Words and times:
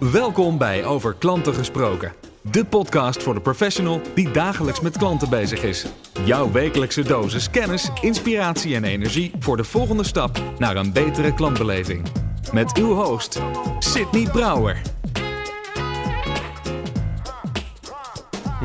Welkom 0.00 0.58
bij 0.58 0.84
Over 0.84 1.14
Klanten 1.14 1.54
Gesproken. 1.54 2.12
De 2.42 2.64
podcast 2.64 3.22
voor 3.22 3.34
de 3.34 3.40
professional 3.40 4.00
die 4.14 4.30
dagelijks 4.30 4.80
met 4.80 4.98
klanten 4.98 5.30
bezig 5.30 5.62
is. 5.62 5.86
Jouw 6.24 6.50
wekelijkse 6.50 7.02
dosis 7.02 7.50
kennis, 7.50 7.90
inspiratie 8.00 8.74
en 8.74 8.84
energie 8.84 9.32
voor 9.38 9.56
de 9.56 9.64
volgende 9.64 10.04
stap 10.04 10.42
naar 10.58 10.76
een 10.76 10.92
betere 10.92 11.34
klantbeleving. 11.34 12.06
Met 12.52 12.76
uw 12.78 12.94
host, 12.94 13.40
Sydney 13.78 14.30
Brouwer. 14.30 14.82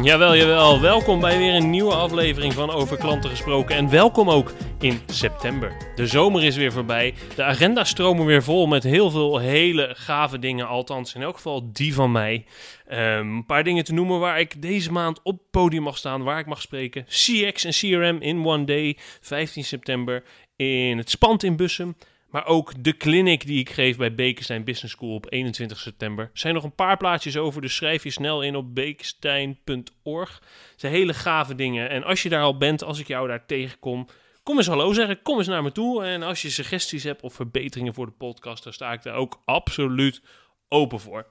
Jawel, 0.01 0.35
jawel. 0.35 0.81
Welkom 0.81 1.19
bij 1.19 1.37
weer 1.37 1.55
een 1.55 1.69
nieuwe 1.69 1.93
aflevering 1.93 2.53
van 2.53 2.71
Over 2.71 2.97
Klanten 2.97 3.29
Gesproken. 3.29 3.75
En 3.75 3.89
welkom 3.89 4.29
ook 4.29 4.51
in 4.81 4.99
september. 5.05 5.77
De 5.95 6.07
zomer 6.07 6.43
is 6.43 6.55
weer 6.55 6.71
voorbij. 6.71 7.13
De 7.35 7.43
agenda 7.43 7.83
stromen 7.83 8.25
weer 8.25 8.43
vol 8.43 8.67
met 8.67 8.83
heel 8.83 9.11
veel 9.11 9.37
hele 9.37 9.95
gave 9.97 10.39
dingen. 10.39 10.67
Althans, 10.67 11.15
in 11.15 11.21
elk 11.21 11.35
geval 11.35 11.69
die 11.73 11.93
van 11.93 12.11
mij. 12.11 12.45
Um, 12.91 12.97
een 12.97 13.45
paar 13.45 13.63
dingen 13.63 13.83
te 13.83 13.93
noemen 13.93 14.19
waar 14.19 14.39
ik 14.39 14.61
deze 14.61 14.91
maand 14.91 15.19
op 15.23 15.41
podium 15.51 15.83
mag 15.83 15.97
staan. 15.97 16.23
Waar 16.23 16.39
ik 16.39 16.45
mag 16.45 16.61
spreken. 16.61 17.05
CX 17.05 17.63
en 17.63 17.71
CRM 17.71 18.21
in 18.21 18.45
One 18.45 18.63
Day. 18.63 18.97
15 19.21 19.63
september 19.63 20.23
in 20.55 20.97
het 20.97 21.09
Spand 21.09 21.43
in 21.43 21.55
Bussum. 21.55 21.95
Maar 22.29 22.45
ook 22.45 22.83
de 22.83 22.97
clinic 22.97 23.45
die 23.45 23.59
ik 23.59 23.69
geef 23.69 23.97
bij 23.97 24.15
Bekenstein 24.15 24.63
Business 24.63 24.93
School 24.93 25.13
op 25.13 25.25
21 25.29 25.79
september. 25.79 26.25
Er 26.25 26.39
zijn 26.39 26.53
nog 26.53 26.63
een 26.63 26.75
paar 26.75 26.97
plaatjes 26.97 27.37
over, 27.37 27.61
dus 27.61 27.75
schrijf 27.75 28.03
je 28.03 28.09
snel 28.09 28.41
in 28.41 28.55
op 28.55 28.75
bekenstein.org. 28.75 30.41
Het 30.71 30.79
zijn 30.79 30.93
hele 30.93 31.13
gave 31.13 31.55
dingen. 31.55 31.89
En 31.89 32.03
als 32.03 32.23
je 32.23 32.29
daar 32.29 32.41
al 32.41 32.57
bent, 32.57 32.83
als 32.83 32.99
ik 32.99 33.07
jou 33.07 33.27
daar 33.27 33.45
tegenkom, 33.45 34.07
kom 34.51 34.59
eens 34.59 34.69
hallo 34.69 34.93
zeggen. 34.93 35.21
Kom 35.21 35.37
eens 35.37 35.47
naar 35.47 35.63
me 35.63 35.71
toe. 35.71 36.03
En 36.03 36.23
als 36.23 36.41
je 36.41 36.49
suggesties 36.49 37.03
hebt 37.03 37.21
of 37.21 37.33
verbeteringen 37.33 37.93
voor 37.93 38.05
de 38.05 38.11
podcast, 38.11 38.63
dan 38.63 38.73
sta 38.73 38.91
ik 38.91 39.03
daar 39.03 39.15
ook 39.15 39.41
absoluut 39.45 40.21
open 40.67 40.99
voor. 40.99 41.27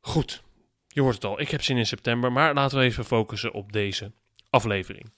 Goed, 0.00 0.42
je 0.88 1.00
hoort 1.00 1.14
het 1.14 1.24
al. 1.24 1.40
Ik 1.40 1.50
heb 1.50 1.62
zin 1.62 1.76
in 1.76 1.86
september, 1.86 2.32
maar 2.32 2.54
laten 2.54 2.78
we 2.78 2.84
even 2.84 3.04
focussen 3.04 3.52
op 3.52 3.72
deze 3.72 4.12
aflevering. 4.50 5.10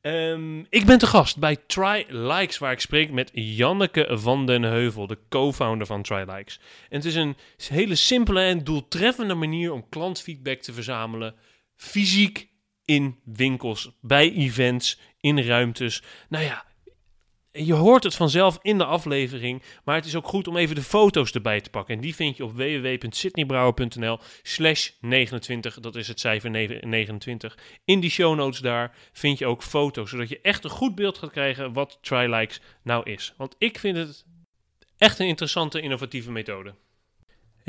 Um, 0.00 0.66
ik 0.70 0.86
ben 0.86 0.98
te 0.98 1.06
gast 1.06 1.38
bij 1.38 1.56
Try 1.66 2.04
Likes, 2.08 2.58
waar 2.58 2.72
ik 2.72 2.80
spreek 2.80 3.10
met 3.10 3.30
Janneke 3.32 4.06
van 4.10 4.46
den 4.46 4.62
Heuvel, 4.62 5.06
de 5.06 5.18
co-founder 5.28 5.86
van 5.86 6.02
Try 6.02 6.24
Likes. 6.30 6.60
En 6.88 6.96
het 6.96 7.04
is 7.04 7.14
een 7.14 7.36
hele 7.68 7.94
simpele 7.94 8.40
en 8.40 8.64
doeltreffende 8.64 9.34
manier 9.34 9.72
om 9.72 9.88
klantfeedback 9.88 10.60
te 10.60 10.72
verzamelen, 10.72 11.34
fysiek 11.76 12.48
in 12.88 13.18
winkels, 13.24 13.90
bij 14.00 14.32
events, 14.32 14.98
in 15.20 15.38
ruimtes. 15.38 16.02
Nou 16.28 16.44
ja, 16.44 16.64
je 17.52 17.74
hoort 17.74 18.04
het 18.04 18.14
vanzelf 18.14 18.58
in 18.62 18.78
de 18.78 18.84
aflevering, 18.84 19.62
maar 19.84 19.94
het 19.94 20.04
is 20.04 20.16
ook 20.16 20.28
goed 20.28 20.48
om 20.48 20.56
even 20.56 20.74
de 20.74 20.82
foto's 20.82 21.32
erbij 21.32 21.60
te 21.60 21.70
pakken. 21.70 21.94
En 21.94 22.00
die 22.00 22.14
vind 22.14 22.36
je 22.36 22.44
op 22.44 22.52
www.sydneybrouwer.nl 22.52 24.18
slash 24.42 24.90
29, 25.00 25.80
dat 25.80 25.96
is 25.96 26.08
het 26.08 26.20
cijfer 26.20 26.50
29. 26.50 27.58
In 27.84 28.00
die 28.00 28.10
show 28.10 28.36
notes 28.36 28.60
daar 28.60 28.96
vind 29.12 29.38
je 29.38 29.46
ook 29.46 29.62
foto's, 29.62 30.10
zodat 30.10 30.28
je 30.28 30.40
echt 30.40 30.64
een 30.64 30.70
goed 30.70 30.94
beeld 30.94 31.18
gaat 31.18 31.30
krijgen 31.30 31.72
wat 31.72 31.98
TryLikes 32.00 32.60
nou 32.82 33.10
is. 33.10 33.34
Want 33.36 33.54
ik 33.58 33.78
vind 33.78 33.96
het 33.96 34.24
echt 34.98 35.18
een 35.18 35.26
interessante, 35.26 35.80
innovatieve 35.80 36.30
methode. 36.30 36.74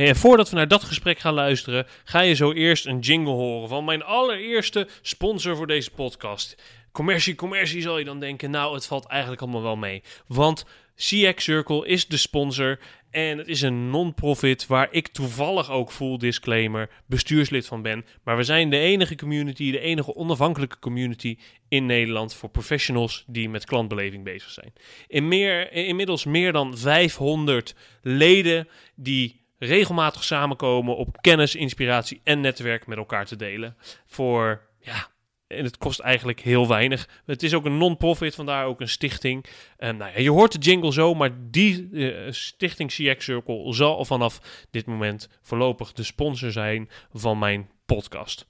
En 0.07 0.15
voordat 0.15 0.49
we 0.49 0.55
naar 0.55 0.67
dat 0.67 0.83
gesprek 0.83 1.19
gaan 1.19 1.33
luisteren, 1.33 1.87
ga 2.03 2.19
je 2.19 2.33
zo 2.33 2.51
eerst 2.51 2.85
een 2.85 2.99
jingle 2.99 3.33
horen 3.33 3.69
van 3.69 3.85
mijn 3.85 4.03
allereerste 4.03 4.87
sponsor 5.01 5.55
voor 5.55 5.67
deze 5.67 5.91
podcast. 5.91 6.55
Commercie, 6.91 7.35
commercie 7.35 7.81
zal 7.81 7.97
je 7.97 8.05
dan 8.05 8.19
denken, 8.19 8.51
nou 8.51 8.73
het 8.73 8.85
valt 8.85 9.05
eigenlijk 9.05 9.41
allemaal 9.41 9.61
wel 9.61 9.75
mee. 9.75 10.03
Want 10.27 10.65
CX 10.95 11.43
Circle 11.43 11.87
is 11.87 12.07
de 12.07 12.17
sponsor 12.17 12.79
en 13.11 13.37
het 13.37 13.47
is 13.47 13.61
een 13.61 13.89
non-profit 13.89 14.67
waar 14.67 14.87
ik 14.91 15.07
toevallig 15.07 15.71
ook 15.71 15.91
full 15.91 16.17
disclaimer 16.17 16.89
bestuurslid 17.05 17.65
van 17.65 17.81
ben. 17.81 18.05
Maar 18.23 18.37
we 18.37 18.43
zijn 18.43 18.69
de 18.69 18.77
enige 18.77 19.15
community, 19.15 19.71
de 19.71 19.79
enige 19.79 20.15
onafhankelijke 20.15 20.79
community 20.79 21.37
in 21.67 21.85
Nederland 21.85 22.33
voor 22.33 22.49
professionals 22.49 23.23
die 23.27 23.49
met 23.49 23.65
klantbeleving 23.65 24.23
bezig 24.23 24.49
zijn. 24.49 24.73
In 25.07 25.27
meer, 25.27 25.71
inmiddels 25.71 26.25
meer 26.25 26.51
dan 26.51 26.77
500 26.77 27.75
leden 28.01 28.67
die 28.95 29.39
regelmatig 29.59 30.23
samenkomen 30.23 30.95
op 30.95 31.17
kennis, 31.21 31.55
inspiratie 31.55 32.21
en 32.23 32.39
netwerk 32.39 32.87
met 32.87 32.97
elkaar 32.97 33.25
te 33.25 33.35
delen. 33.35 33.75
Voor 34.05 34.61
ja, 34.79 35.07
en 35.49 35.63
het 35.63 35.77
kost 35.77 35.99
eigenlijk 35.99 36.39
heel 36.39 36.67
weinig. 36.67 37.09
Het 37.25 37.43
is 37.43 37.53
ook 37.53 37.65
een 37.65 37.77
non-profit, 37.77 38.35
vandaar 38.35 38.65
ook 38.65 38.81
een 38.81 38.89
stichting. 38.89 39.45
En 39.77 39.97
nou 39.97 40.11
ja, 40.11 40.19
je 40.19 40.31
hoort 40.31 40.51
de 40.51 40.57
jingle 40.57 40.93
zo, 40.93 41.13
maar 41.13 41.31
die 41.39 41.89
uh, 41.91 42.31
stichting 42.31 42.89
CX 42.89 43.25
Circle 43.25 43.73
zal 43.73 44.05
vanaf 44.05 44.65
dit 44.71 44.85
moment 44.85 45.29
voorlopig 45.41 45.93
de 45.93 46.03
sponsor 46.03 46.51
zijn 46.51 46.89
van 47.13 47.39
mijn 47.39 47.69
podcast. 47.85 48.47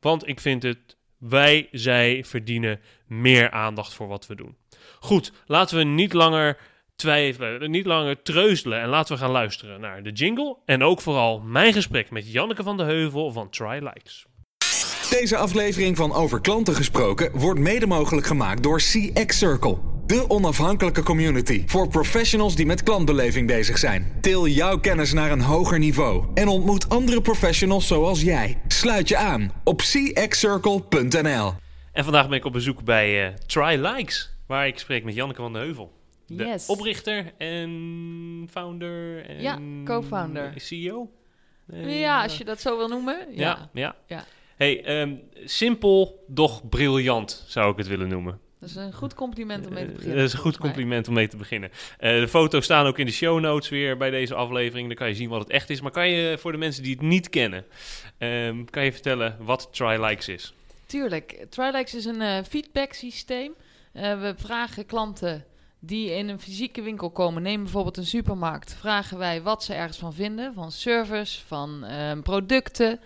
Want 0.00 0.28
ik 0.28 0.40
vind 0.40 0.62
het, 0.62 0.96
wij, 1.18 1.68
zij 1.70 2.24
verdienen 2.24 2.80
meer 3.06 3.50
aandacht 3.50 3.94
voor 3.94 4.08
wat 4.08 4.26
we 4.26 4.34
doen. 4.34 4.56
Goed, 5.00 5.32
laten 5.46 5.76
we 5.76 5.84
niet 5.84 6.12
langer 6.12 6.58
twijfelen, 7.02 7.70
niet 7.70 7.86
langer 7.86 8.22
treuzelen 8.22 8.80
en 8.80 8.88
laten 8.88 9.14
we 9.14 9.20
gaan 9.20 9.30
luisteren 9.30 9.80
naar 9.80 10.02
de 10.02 10.10
jingle. 10.10 10.56
En 10.64 10.82
ook 10.82 11.00
vooral 11.00 11.40
mijn 11.40 11.72
gesprek 11.72 12.10
met 12.10 12.32
Janneke 12.32 12.62
van 12.62 12.76
de 12.76 12.82
Heuvel 12.82 13.32
van 13.32 13.50
Try 13.50 13.78
Likes. 13.82 14.26
Deze 15.10 15.36
aflevering 15.36 15.96
van 15.96 16.12
Over 16.12 16.40
Klanten 16.40 16.74
gesproken 16.74 17.38
wordt 17.38 17.60
mede 17.60 17.86
mogelijk 17.86 18.26
gemaakt 18.26 18.62
door 18.62 18.78
CX 18.78 19.38
Circle. 19.38 19.78
De 20.06 20.24
onafhankelijke 20.28 21.02
community 21.02 21.62
voor 21.66 21.88
professionals 21.88 22.56
die 22.56 22.66
met 22.66 22.82
klantbeleving 22.82 23.46
bezig 23.46 23.78
zijn. 23.78 24.12
Til 24.20 24.46
jouw 24.46 24.78
kennis 24.78 25.12
naar 25.12 25.30
een 25.30 25.40
hoger 25.40 25.78
niveau 25.78 26.24
en 26.34 26.48
ontmoet 26.48 26.88
andere 26.88 27.20
professionals 27.20 27.86
zoals 27.86 28.22
jij. 28.22 28.58
Sluit 28.66 29.08
je 29.08 29.16
aan 29.16 29.52
op 29.64 29.78
cxcircle.nl. 29.80 31.52
En 31.92 32.04
vandaag 32.04 32.28
ben 32.28 32.38
ik 32.38 32.44
op 32.44 32.52
bezoek 32.52 32.84
bij 32.84 33.26
uh, 33.26 33.34
Try 33.46 33.86
Likes, 33.86 34.34
waar 34.46 34.66
ik 34.66 34.78
spreek 34.78 35.04
met 35.04 35.14
Janneke 35.14 35.42
van 35.42 35.52
de 35.52 35.58
Heuvel. 35.58 36.01
De 36.36 36.44
Yes. 36.44 36.66
oprichter 36.66 37.32
en 37.38 38.48
founder 38.50 39.24
en 39.26 39.40
Ja, 39.42 39.58
co-founder. 39.84 40.52
CEO. 40.56 41.10
Eh, 41.72 42.00
Ja, 42.00 42.22
als 42.22 42.38
je 42.38 42.44
dat 42.44 42.60
zo 42.60 42.76
wil 42.76 42.88
noemen. 42.88 43.26
ja, 43.30 43.70
Ja. 43.72 43.94
Hey, 44.56 44.84
ehm, 44.84 45.14
simpel, 45.44 46.24
doch 46.28 46.68
briljant 46.68 47.44
zou 47.48 47.70
ik 47.72 47.76
het 47.76 47.86
willen 47.86 48.08
noemen. 48.08 48.40
dat 48.60 48.70
is 48.70 48.76
een 48.76 48.92
goed 48.92 49.14
compliment 49.14 49.66
om 49.66 49.72
mee 49.72 49.82
te 49.84 49.88
Eh, 49.90 49.94
beginnen. 49.96 50.18
dat 50.18 50.26
is 50.26 50.32
een 50.32 50.38
goed 50.40 50.58
compliment 50.58 51.08
om 51.08 51.14
mee 51.14 51.28
te 51.28 51.36
beginnen. 51.36 51.70
Eh, 51.98 52.20
de 52.20 52.28
foto's 52.28 52.64
staan 52.64 52.86
ook 52.86 52.98
in 52.98 53.06
de 53.06 53.12
show 53.12 53.40
notes 53.40 53.68
weer 53.68 53.96
bij 53.96 54.10
deze 54.10 54.34
aflevering. 54.34 54.86
Dan 54.86 54.96
kan 54.96 55.08
je 55.08 55.14
zien 55.14 55.28
wat 55.28 55.40
het 55.40 55.50
echt 55.50 55.70
is. 55.70 55.80
Maar 55.80 55.90
kan 55.90 56.08
je 56.08 56.38
voor 56.38 56.52
de 56.52 56.58
mensen 56.58 56.82
die 56.82 56.92
het 56.92 57.02
niet 57.02 57.28
kennen, 57.28 57.64
ehm, 58.18 58.64
kan 58.64 58.84
je 58.84 58.92
vertellen 58.92 59.36
wat 59.40 59.68
Try 59.72 60.04
Likes 60.04 60.28
is? 60.28 60.54
Tuurlijk. 60.86 61.46
Trilex 61.50 61.94
is 61.94 62.04
een 62.04 62.20
eh, 62.20 62.38
feedback 62.48 62.92
systeem. 62.92 63.52
Eh, 63.92 64.20
we 64.20 64.34
vragen 64.36 64.86
klanten 64.86 65.44
die 65.84 66.10
in 66.10 66.28
een 66.28 66.40
fysieke 66.40 66.82
winkel 66.82 67.10
komen, 67.10 67.42
neem 67.42 67.62
bijvoorbeeld 67.62 67.96
een 67.96 68.06
supermarkt, 68.06 68.74
vragen 68.78 69.18
wij 69.18 69.42
wat 69.42 69.64
ze 69.64 69.74
ergens 69.74 69.98
van 69.98 70.14
vinden, 70.14 70.54
van 70.54 70.72
service, 70.72 71.46
van 71.46 71.84
ehm, 71.84 72.20
producten. 72.20 73.00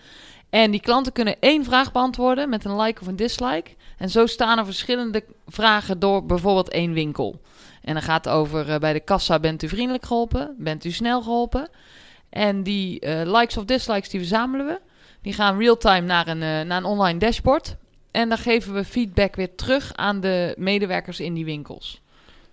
En 0.51 0.71
die 0.71 0.81
klanten 0.81 1.13
kunnen 1.13 1.37
één 1.41 1.65
vraag 1.65 1.93
beantwoorden 1.93 2.49
met 2.49 2.65
een 2.65 2.81
like 2.81 3.01
of 3.01 3.07
een 3.07 3.17
dislike. 3.17 3.71
En 3.99 4.11
zo 4.11 4.27
staan 4.27 4.59
er 4.59 4.65
verschillende 4.65 5.25
vragen 5.47 5.99
door 5.99 6.27
bijvoorbeeld 6.27 6.69
één 6.69 6.93
winkel. 6.93 7.41
En 7.83 7.93
dan 7.93 8.03
gaat 8.03 8.25
het 8.25 8.35
over 8.35 8.71
eh, 8.71 8.79
bij 8.79 8.93
de 8.93 9.01
kassa 9.01 9.39
bent 9.39 9.63
u 9.63 9.69
vriendelijk 9.69 10.05
geholpen, 10.05 10.55
bent 10.59 10.85
u 10.85 10.91
snel 10.91 11.23
geholpen. 11.23 11.69
En 12.29 12.63
die 12.63 13.01
eh, 13.01 13.33
likes 13.33 13.57
of 13.57 13.65
dislikes 13.65 14.09
die 14.09 14.21
verzamelen 14.21 14.67
we. 14.67 14.81
Die 15.23 15.33
gaan 15.33 15.59
real-time 15.59 16.07
naar 16.07 16.29
een, 16.29 16.43
eh, 16.43 16.61
naar 16.61 16.77
een 16.77 16.85
online 16.85 17.19
dashboard. 17.19 17.77
En 18.11 18.29
dan 18.29 18.39
geven 18.39 18.75
we 18.75 18.85
feedback 18.85 19.37
weer 19.37 19.55
terug 19.55 19.95
aan 19.95 20.21
de 20.21 20.55
medewerkers 20.59 21.21
in 21.21 21.35
die 21.35 21.45
winkels. 21.45 22.05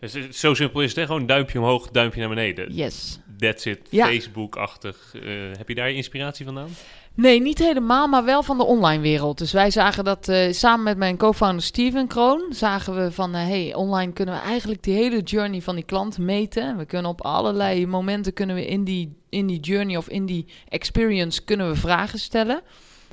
Dus 0.03 0.13
het- 0.13 0.35
zo 0.35 0.53
simpel 0.53 0.81
is 0.81 0.87
het, 0.89 0.95
hè? 0.97 1.05
Gewoon 1.05 1.25
duimpje 1.25 1.59
omhoog, 1.59 1.89
duimpje 1.91 2.19
naar 2.19 2.29
beneden. 2.29 2.73
Yes. 2.73 3.19
That's 3.37 3.65
it. 3.65 3.79
Ja. 3.89 4.05
Facebook-achtig. 4.05 5.11
Eh, 5.15 5.21
heb 5.57 5.67
je 5.67 5.75
daar 5.75 5.89
je 5.89 5.95
inspiratie 5.95 6.45
vandaan? 6.45 6.69
Nee, 7.15 7.41
niet 7.41 7.59
helemaal, 7.59 8.07
maar 8.07 8.23
wel 8.25 8.43
van 8.43 8.57
de 8.57 8.63
online 8.63 9.01
wereld. 9.01 9.37
Dus 9.37 9.51
wij 9.51 9.71
zagen 9.71 10.03
dat 10.03 10.27
eh, 10.27 10.51
samen 10.53 10.83
met 10.83 10.97
mijn 10.97 11.17
co-founder 11.17 11.63
Steven 11.63 12.07
Kroon, 12.07 12.45
zagen 12.49 12.95
we 12.95 13.11
van, 13.11 13.35
eh, 13.35 13.41
hey, 13.47 13.73
online 13.75 14.13
kunnen 14.13 14.35
we 14.35 14.41
eigenlijk 14.41 14.83
die 14.83 14.93
hele 14.95 15.21
journey 15.21 15.61
van 15.61 15.75
die 15.75 15.83
klant 15.83 16.17
meten. 16.17 16.77
We 16.77 16.85
kunnen 16.85 17.11
op 17.11 17.21
allerlei 17.21 17.87
momenten 17.87 18.33
kunnen 18.33 18.55
we 18.55 18.65
in 18.67 18.83
die, 18.83 19.15
in 19.29 19.47
die 19.47 19.59
journey 19.59 19.97
of 19.97 20.09
in 20.09 20.25
die 20.25 20.45
experience 20.69 21.43
kunnen 21.43 21.69
we 21.69 21.75
vragen 21.75 22.19
stellen. 22.19 22.61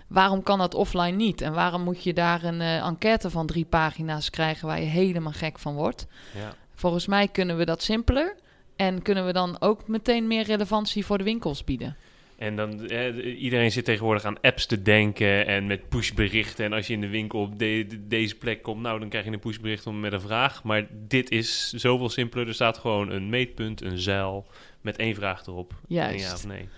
Waarom 0.09 0.43
kan 0.43 0.59
dat 0.59 0.75
offline 0.75 1.17
niet? 1.17 1.41
En 1.41 1.53
waarom 1.53 1.83
moet 1.83 2.03
je 2.03 2.13
daar 2.13 2.45
een 2.45 2.61
eh, 2.61 2.87
enquête 2.87 3.31
van 3.31 3.47
drie 3.47 3.65
pagina's 3.65 4.31
krijgen 4.31 4.67
waar 4.67 4.81
je 4.81 4.87
helemaal 4.87 5.33
gek 5.33 5.59
van 5.59 5.75
wordt? 5.75 6.07
Ja. 6.39 6.55
Volgens 6.81 7.07
mij 7.07 7.29
kunnen 7.29 7.57
we 7.57 7.65
dat 7.65 7.83
simpeler. 7.83 8.37
En 8.77 9.03
kunnen 9.03 9.27
we 9.27 9.33
dan 9.33 9.57
ook 9.59 9.89
meteen 9.89 10.27
meer 10.27 10.45
relevantie 10.45 11.07
voor 11.07 11.19
de 11.19 11.25
winkels 11.25 11.65
bieden. 11.65 11.97
En 12.39 12.57
dan, 12.57 12.87
eh, 12.89 13.43
iedereen 13.43 13.73
zit 13.73 13.85
tegenwoordig 13.85 14.25
aan 14.25 14.41
apps 14.41 14.67
te 14.67 14.83
denken 14.83 15.47
en 15.47 15.67
met 15.67 15.89
pushberichten. 15.89 16.65
En 16.65 16.73
als 16.73 16.87
je 16.87 16.93
in 16.93 17.01
de 17.01 17.09
winkel 17.09 17.41
op 17.41 17.59
de- 17.59 17.85
de- 17.89 18.07
deze 18.09 18.35
plek 18.37 18.63
komt, 18.63 18.83
nou, 18.83 18.99
dan 18.99 19.09
krijg 19.09 19.25
je 19.25 19.31
een 19.33 19.39
pushbericht 19.39 19.87
om 19.87 20.01
met 20.01 20.13
een 20.13 20.21
vraag. 20.21 20.63
Maar 20.65 20.87
dit 21.09 21.31
is 21.31 21.73
zoveel 21.73 22.09
simpeler. 22.09 22.49
Er 22.49 22.55
staat 22.55 22.79
gewoon 22.79 23.11
een 23.11 23.29
meetpunt, 23.29 23.83
een 23.83 23.99
zeil 23.99 24.47
met 24.81 24.97
één 24.97 25.15
vraag 25.15 25.47
erop. 25.47 25.73
Juist. 25.89 26.27
ja 26.27 26.35
of 26.35 26.47
nee. 26.47 26.69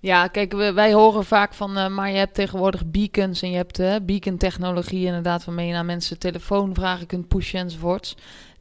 Ja, 0.00 0.26
kijk, 0.26 0.52
we, 0.52 0.72
wij 0.72 0.92
horen 0.92 1.24
vaak 1.24 1.54
van, 1.54 1.78
uh, 1.78 1.88
maar 1.88 2.10
je 2.10 2.16
hebt 2.16 2.34
tegenwoordig 2.34 2.86
beacons 2.86 3.42
en 3.42 3.50
je 3.50 3.56
hebt 3.56 3.78
uh, 3.80 3.94
beacon-technologie 4.02 5.06
inderdaad, 5.06 5.44
waarmee 5.44 5.66
je 5.66 5.72
naar 5.72 5.84
mensen 5.84 6.18
telefoonvragen 6.18 7.06
kunt 7.06 7.28
pushen 7.28 7.60
enzovoorts 7.60 8.14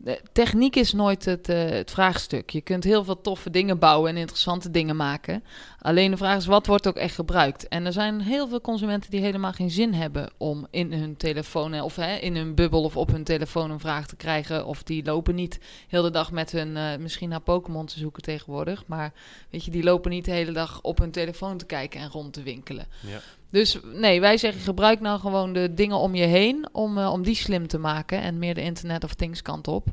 de 0.04 0.22
techniek 0.32 0.76
is 0.76 0.94
nooit 0.94 1.26
het, 1.26 1.50
uh, 1.50 1.70
het, 1.70 1.92
vraagstuk. 1.92 2.50
Je 2.50 2.62
kunt 2.62 2.84
heel 2.84 3.04
veel 3.04 3.22
toffe 3.22 3.50
dingen 3.50 3.80
bouwen 3.80 4.10
en 4.10 4.18
interessante 4.18 4.72
dingen 4.72 4.96
maken. 4.96 5.44
Alleen 5.84 6.12
de 6.12 6.18
vraag 6.18 6.38
is, 6.38 6.46
wat 6.46 6.68
wordt 6.68 6.88
ook 6.88 6.96
echt 6.96 7.16
gebruikt? 7.16 7.68
En 7.68 7.86
er 7.86 7.94
zijn 7.94 8.22
heel 8.22 8.48
veel 8.48 8.62
consumenten 8.62 9.12
die 9.12 9.22
helemaal 9.22 9.52
geen 9.52 9.72
zin 9.72 9.94
hebben 9.94 10.32
om 10.38 10.68
in 10.70 10.94
hun 10.94 11.18
telefoon 11.18 11.82
of 11.82 11.96
hè, 11.96 12.16
in 12.16 12.36
hun 12.36 12.56
bubbel 12.56 12.84
of 12.84 12.98
op 12.98 13.12
hun 13.12 13.24
telefoon 13.24 13.72
een 13.72 13.80
vraag 13.80 14.08
te 14.08 14.16
krijgen. 14.16 14.66
Of 14.66 14.84
die 14.84 15.04
lopen 15.04 15.36
niet 15.36 15.60
heel 15.88 16.02
de 16.02 16.10
dag 16.10 16.32
met 16.32 16.52
hun, 16.52 16.76
uh, 16.76 16.96
misschien 17.00 17.30
naar 17.30 17.40
Pokémon 17.40 17.86
te 17.86 18.00
zoeken 18.00 18.24
tegenwoordig. 18.24 18.84
Maar 18.88 19.14
weet 19.50 19.66
je, 19.66 19.72
die 19.72 19.84
lopen 19.84 20.12
niet 20.12 20.26
de 20.26 20.32
hele 20.32 20.52
dag 20.52 20.82
op 20.82 20.98
hun 20.98 21.12
telefoon 21.12 21.58
te 21.58 21.66
kijken 21.66 22.00
en 22.00 22.10
rond 22.10 22.34
te 22.34 22.44
winkelen. 22.44 22.88
Ja. 23.08 23.20
Dus 23.50 23.80
nee, 23.94 24.20
wij 24.20 24.38
zeggen 24.38 24.62
gebruik 24.62 25.00
nou 25.00 25.20
gewoon 25.20 25.54
de 25.54 25.74
dingen 25.74 25.98
om 25.98 26.16
je 26.16 26.26
heen 26.26 26.68
om, 26.72 26.98
uh, 26.98 27.12
om 27.12 27.24
die 27.24 27.36
slim 27.36 27.68
te 27.68 27.78
maken 27.78 28.22
en 28.22 28.40
meer 28.40 28.54
de 28.54 28.62
Internet 28.62 29.04
of 29.04 29.14
Things 29.14 29.42
kant 29.42 29.68
op. 29.68 29.88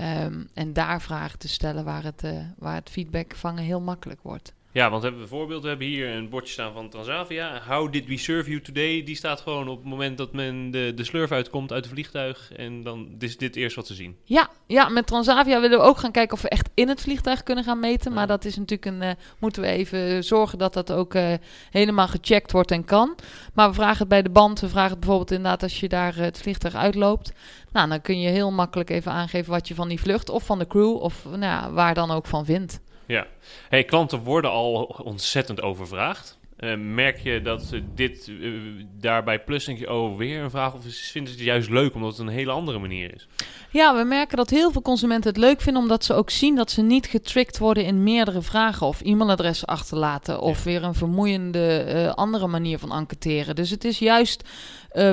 Um, 0.00 0.48
en 0.54 0.72
daar 0.72 1.02
vragen 1.02 1.38
te 1.38 1.48
stellen 1.48 1.84
waar 1.84 2.04
het, 2.04 2.24
uh, 2.24 2.38
waar 2.58 2.74
het 2.74 2.90
feedback 2.90 3.34
vangen 3.34 3.62
heel 3.62 3.80
makkelijk 3.80 4.22
wordt. 4.22 4.52
Ja, 4.72 4.90
want 4.90 5.02
hebben 5.02 5.20
we 5.20 5.26
een 5.26 5.38
voorbeeld. 5.38 5.62
We 5.62 5.68
hebben 5.68 5.86
hier 5.86 6.08
een 6.14 6.28
bordje 6.28 6.52
staan 6.52 6.72
van 6.72 6.88
Transavia. 6.88 7.62
How 7.66 7.92
did 7.92 8.06
we 8.06 8.16
serve 8.16 8.50
you 8.50 8.62
today? 8.62 9.04
Die 9.04 9.16
staat 9.16 9.40
gewoon 9.40 9.68
op 9.68 9.76
het 9.76 9.86
moment 9.86 10.18
dat 10.18 10.32
men 10.32 10.70
de, 10.70 10.92
de 10.94 11.04
slurf 11.04 11.32
uitkomt 11.32 11.72
uit 11.72 11.84
het 11.84 11.92
vliegtuig. 11.92 12.52
En 12.52 12.82
dan 12.82 13.08
is 13.18 13.36
dit 13.36 13.56
eerst 13.56 13.76
wat 13.76 13.86
te 13.86 13.94
zien. 13.94 14.16
Ja, 14.24 14.48
ja, 14.66 14.88
met 14.88 15.06
Transavia 15.06 15.60
willen 15.60 15.78
we 15.78 15.84
ook 15.84 15.98
gaan 15.98 16.10
kijken 16.10 16.36
of 16.36 16.42
we 16.42 16.48
echt 16.48 16.68
in 16.74 16.88
het 16.88 17.00
vliegtuig 17.00 17.42
kunnen 17.42 17.64
gaan 17.64 17.80
meten. 17.80 18.12
Maar 18.12 18.26
dat 18.26 18.44
is 18.44 18.56
natuurlijk 18.56 18.84
een. 18.84 19.02
Uh, 19.02 19.10
moeten 19.38 19.62
we 19.62 19.68
even 19.68 20.24
zorgen 20.24 20.58
dat 20.58 20.72
dat 20.72 20.92
ook 20.92 21.14
uh, 21.14 21.32
helemaal 21.70 22.08
gecheckt 22.08 22.52
wordt 22.52 22.70
en 22.70 22.84
kan. 22.84 23.14
Maar 23.54 23.68
we 23.68 23.74
vragen 23.74 23.98
het 23.98 24.08
bij 24.08 24.22
de 24.22 24.30
band. 24.30 24.60
We 24.60 24.68
vragen 24.68 24.90
het 24.90 25.00
bijvoorbeeld 25.00 25.30
inderdaad 25.30 25.62
als 25.62 25.80
je 25.80 25.88
daar 25.88 26.16
uh, 26.16 26.20
het 26.20 26.38
vliegtuig 26.38 26.74
uitloopt. 26.74 27.32
Nou, 27.72 27.88
dan 27.88 28.00
kun 28.00 28.20
je 28.20 28.28
heel 28.28 28.52
makkelijk 28.52 28.90
even 28.90 29.12
aangeven 29.12 29.52
wat 29.52 29.68
je 29.68 29.74
van 29.74 29.88
die 29.88 30.00
vlucht 30.00 30.30
of 30.30 30.44
van 30.44 30.58
de 30.58 30.66
crew 30.66 30.96
of 30.96 31.24
nou 31.24 31.40
ja, 31.40 31.70
waar 31.70 31.94
dan 31.94 32.10
ook 32.10 32.26
van 32.26 32.44
vindt. 32.44 32.80
Ja, 33.08 33.26
hey, 33.68 33.84
klanten 33.84 34.18
worden 34.18 34.50
al 34.50 34.82
ontzettend 35.04 35.62
overvraagd. 35.62 36.38
Uh, 36.58 36.76
merk 36.76 37.18
je 37.18 37.42
dat 37.42 37.72
dit 37.94 38.26
uh, 38.28 38.84
daarbij 39.00 39.44
plus 39.44 39.64
denk 39.64 39.78
je, 39.78 39.92
oh, 39.92 40.16
weer 40.16 40.42
een 40.42 40.50
vraag? 40.50 40.74
Of 40.74 40.80
vinden 40.82 41.32
ze 41.32 41.38
het 41.38 41.46
juist 41.46 41.70
leuk 41.70 41.94
omdat 41.94 42.10
het 42.10 42.18
een 42.18 42.28
hele 42.28 42.50
andere 42.50 42.78
manier 42.78 43.14
is? 43.14 43.28
Ja, 43.70 43.96
we 43.96 44.04
merken 44.04 44.36
dat 44.36 44.50
heel 44.50 44.72
veel 44.72 44.82
consumenten 44.82 45.30
het 45.30 45.40
leuk 45.40 45.60
vinden 45.60 45.82
omdat 45.82 46.04
ze 46.04 46.14
ook 46.14 46.30
zien 46.30 46.56
dat 46.56 46.70
ze 46.70 46.82
niet 46.82 47.06
getricked 47.06 47.58
worden 47.58 47.84
in 47.84 48.02
meerdere 48.02 48.42
vragen 48.42 48.86
of 48.86 49.00
e-mailadressen 49.00 49.68
achterlaten 49.68 50.40
of 50.40 50.64
weer 50.64 50.82
een 50.82 50.94
vermoeiende 50.94 51.84
uh, 51.88 52.14
andere 52.14 52.46
manier 52.46 52.78
van 52.78 52.92
enquêteren. 52.92 53.54
Dus 53.54 53.70
het 53.70 53.84
is 53.84 53.98
juist 53.98 54.48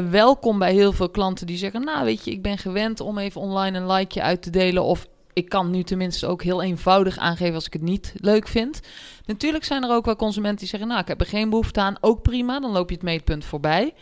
welkom 0.10 0.60
bij 0.60 0.74
heel 0.74 0.92
veel 0.92 1.10
klanten 1.10 1.48
die 1.48 1.58
zeggen, 1.58 1.84
nou 1.84 2.06
weet 2.06 2.26
je, 2.26 2.32
ik 2.32 2.42
ben 2.42 2.58
gewend 2.58 3.00
om 3.00 3.18
even 3.18 3.42
online 3.42 3.78
een 3.78 3.92
likeje 3.92 4.22
uit 4.22 4.42
te 4.42 4.50
delen 4.50 4.84
of 4.84 5.08
ik 5.36 5.50
kan 5.50 5.72
nu 5.72 5.84
tenminste 5.84 6.28
ook 6.28 6.44
heel 6.44 6.62
eenvoudig 6.62 7.18
aangeven 7.18 7.54
als 7.54 7.66
ik 7.66 7.74
het 7.74 7.82
niet 7.82 8.14
leuk 8.18 8.48
vind. 8.48 8.80
Natuurlijk 9.26 9.64
zijn 9.64 9.84
er 9.84 9.90
ook 9.90 10.06
wel 10.06 10.16
consumenten 10.16 10.60
die 10.60 10.68
zeggen: 10.68 10.88
Nou, 10.88 11.02
ik 11.02 11.08
heb 11.08 11.20
er 11.20 11.26
geen 11.26 11.50
behoefte 11.50 11.80
aan. 11.80 11.98
Ook 12.02 12.22
prima, 12.22 12.60
dan 12.60 12.72
loop 12.72 12.90
je 12.90 12.96
het 12.96 13.04
meetpunt 13.04 13.46
voorbij. 13.46 13.94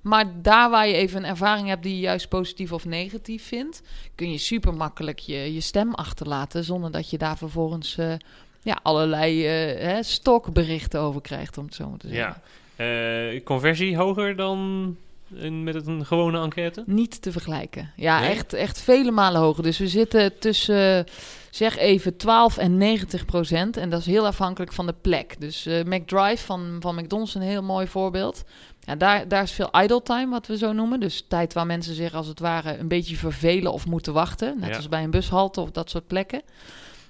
Maar 0.00 0.42
daar 0.42 0.70
waar 0.70 0.88
je 0.88 0.94
even 0.94 1.18
een 1.18 1.28
ervaring 1.28 1.68
hebt 1.68 1.82
die 1.82 1.94
je 1.94 2.00
juist 2.00 2.28
positief 2.28 2.72
of 2.72 2.84
negatief 2.84 3.46
vindt, 3.46 3.82
kun 4.14 4.30
je 4.30 4.38
super 4.38 4.74
makkelijk 4.74 5.18
je, 5.18 5.54
je 5.54 5.60
stem 5.60 5.94
achterlaten. 5.94 6.64
Zonder 6.64 6.90
dat 6.90 7.10
je 7.10 7.18
daar 7.18 7.36
vervolgens 7.36 7.96
uh, 7.96 8.14
ja, 8.62 8.78
allerlei 8.82 9.38
uh, 9.38 9.80
hè, 9.80 10.02
stokberichten 10.02 11.00
over 11.00 11.20
krijgt, 11.20 11.58
om 11.58 11.64
het 11.64 11.74
zo 11.74 11.88
maar 11.88 11.98
te 11.98 12.08
zeggen. 12.08 12.42
Ja. 12.76 13.34
Uh, 13.34 13.44
conversie 13.44 13.96
hoger 13.96 14.36
dan 14.36 14.96
in, 15.34 15.64
met 15.64 15.86
een 15.86 16.06
gewone 16.06 16.40
enquête? 16.40 16.82
Niet 16.86 17.22
te 17.22 17.32
vergelijken. 17.32 17.92
Ja, 17.96 18.20
nee? 18.20 18.30
echt, 18.30 18.52
echt 18.52 18.80
vele 18.80 19.10
malen 19.10 19.40
hoger. 19.40 19.62
Dus 19.62 19.78
we 19.78 19.88
zitten 19.88 20.38
tussen, 20.38 21.06
zeg 21.50 21.76
even, 21.76 22.16
12 22.16 22.56
en 22.56 22.76
90 22.76 23.24
procent. 23.24 23.76
En 23.76 23.90
dat 23.90 24.00
is 24.00 24.06
heel 24.06 24.26
afhankelijk 24.26 24.72
van 24.72 24.86
de 24.86 24.94
plek. 25.00 25.40
Dus 25.40 25.66
uh, 25.66 25.82
McDrive 25.84 26.44
van, 26.44 26.76
van 26.80 26.94
McDonald's 26.94 27.34
een 27.34 27.42
heel 27.42 27.62
mooi 27.62 27.86
voorbeeld. 27.86 28.44
Ja, 28.80 28.96
daar, 28.96 29.28
daar 29.28 29.42
is 29.42 29.52
veel 29.52 29.70
idle 29.82 30.02
time, 30.02 30.30
wat 30.30 30.46
we 30.46 30.56
zo 30.56 30.72
noemen. 30.72 31.00
Dus 31.00 31.24
tijd 31.28 31.52
waar 31.52 31.66
mensen 31.66 31.94
zich 31.94 32.14
als 32.14 32.26
het 32.26 32.40
ware 32.40 32.78
een 32.78 32.88
beetje 32.88 33.16
vervelen 33.16 33.72
of 33.72 33.86
moeten 33.86 34.12
wachten. 34.12 34.56
Net 34.60 34.68
ja. 34.68 34.76
als 34.76 34.88
bij 34.88 35.02
een 35.02 35.10
bushalte 35.10 35.60
of 35.60 35.70
dat 35.70 35.90
soort 35.90 36.06
plekken. 36.06 36.42